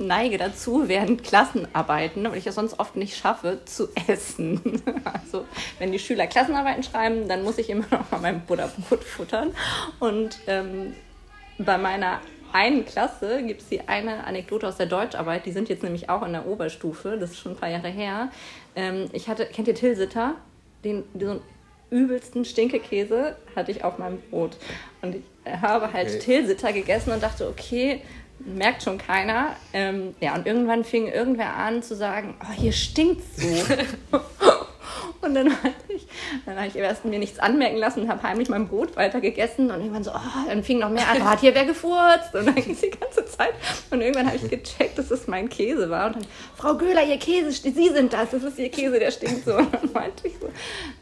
[0.06, 4.82] neige dazu, während Klassenarbeiten, weil ich es sonst oft nicht schaffe, zu essen.
[5.04, 5.46] Also
[5.78, 9.54] wenn die Schüler Klassenarbeiten schreiben, dann muss ich immer noch mal mein Butterbrot futtern.
[9.98, 10.94] Und ähm,
[11.58, 12.20] bei meiner
[12.52, 16.22] einen Klasse gibt es die eine Anekdote aus der Deutscharbeit, die sind jetzt nämlich auch
[16.22, 18.30] in der Oberstufe, das ist schon ein paar Jahre her.
[18.76, 20.34] Ähm, ich hatte, kennt ihr Tilsiter?
[20.84, 21.40] Den, den
[21.90, 24.56] übelsten Stinkekäse hatte ich auf meinem Brot.
[25.02, 25.22] Und ich
[25.60, 26.18] habe halt okay.
[26.18, 28.00] Tilsiter gegessen und dachte, okay,
[28.38, 29.56] merkt schon keiner.
[29.72, 33.46] Ähm, ja, und irgendwann fing irgendwer an zu sagen, oh, hier stinkt so.
[35.20, 36.06] und dann habe ich,
[36.44, 39.70] dann habe ich erst mir nichts anmerken lassen und habe heimlich mein Brot weiter gegessen
[39.70, 42.34] und irgendwann so, oh, dann fing noch mehr an, oh, hat hier wer gefurzt?
[42.34, 43.54] Und dann ging es die ganze Zeit.
[43.90, 46.08] Und irgendwann habe ich gecheckt, dass es mein Käse war.
[46.08, 46.26] Und dann,
[46.56, 49.56] Frau Göhler, Ihr Käse, Sie sind das, das ist Ihr Käse, der stinkt so.
[49.56, 50.48] Und dann meinte ich so,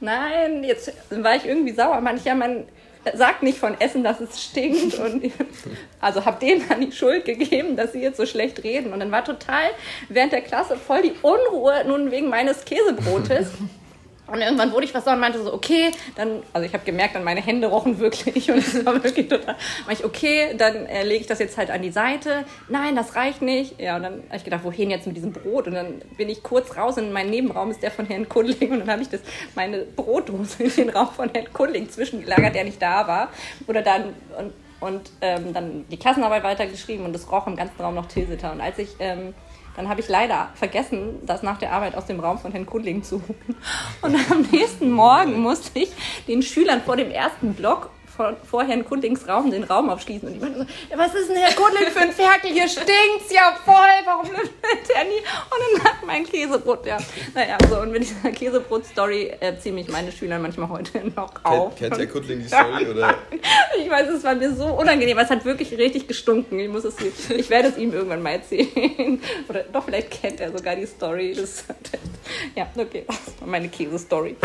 [0.00, 2.00] nein, jetzt war ich irgendwie sauer.
[2.00, 2.64] Manchmal, ja, man
[3.14, 4.98] sagt nicht von Essen, dass es stinkt.
[4.98, 5.32] Und
[6.00, 8.92] also habe denen dann die Schuld gegeben, dass sie jetzt so schlecht reden.
[8.92, 9.70] Und dann war total
[10.08, 13.50] während der Klasse voll die Unruhe nun wegen meines Käsebrotes.
[14.30, 17.24] Und irgendwann wurde ich was und meinte so, okay, dann, also ich habe gemerkt, dann
[17.24, 21.22] meine Hände rochen wirklich und es war wirklich total, war ich, okay, dann äh, lege
[21.22, 22.44] ich das jetzt halt an die Seite.
[22.68, 23.80] Nein, das reicht nicht.
[23.80, 25.66] Ja, und dann habe ich gedacht, wohin jetzt mit diesem Brot?
[25.66, 28.80] Und dann bin ich kurz raus in meinen Nebenraum, ist der von Herrn Kundling und
[28.80, 29.20] dann habe ich das,
[29.54, 33.28] meine Brotdose in den Raum von Herrn Kundling zwischengelagert, der nicht da war.
[33.66, 37.96] Oder dann, und, und ähm, dann die Klassenarbeit weitergeschrieben und es roch im ganzen Raum
[37.96, 38.52] noch Tilsiter.
[38.52, 39.34] Und als ich ähm,
[39.76, 43.02] dann habe ich leider vergessen, das nach der Arbeit aus dem Raum von Herrn Kundling
[43.02, 43.56] zu holen.
[44.02, 45.90] Und am nächsten Morgen musste ich
[46.26, 47.90] den Schülern vor dem ersten Block
[48.20, 50.28] vor, vor Herrn Kundlings Raum den Raum aufschließen.
[50.28, 50.66] Und meinte so,
[50.98, 52.50] was ist denn Herr Kundling für ein Ferkel?
[52.50, 53.74] Hier stinkt's ja voll.
[54.04, 55.20] Warum nimmt der nie?
[55.20, 56.98] Und dann hat mein Käsebrot, ja.
[57.34, 57.80] Naja, so.
[57.80, 61.74] Und mit dieser Käsebrot-Story äh, ziehen mich meine Schüler manchmal heute noch auf.
[61.76, 62.86] Kennt, kennt Herr Kundling die Story?
[62.88, 63.14] Oder?
[63.82, 65.16] Ich weiß, es war mir so unangenehm.
[65.16, 66.58] Es hat wirklich richtig gestunken.
[66.58, 69.20] Ich, muss es, ich werde es ihm irgendwann mal erzählen.
[69.48, 71.34] Oder doch, vielleicht kennt er sogar die Story.
[71.34, 71.64] Das,
[72.54, 73.04] ja, okay.
[73.06, 74.36] Das war meine Käse-Story.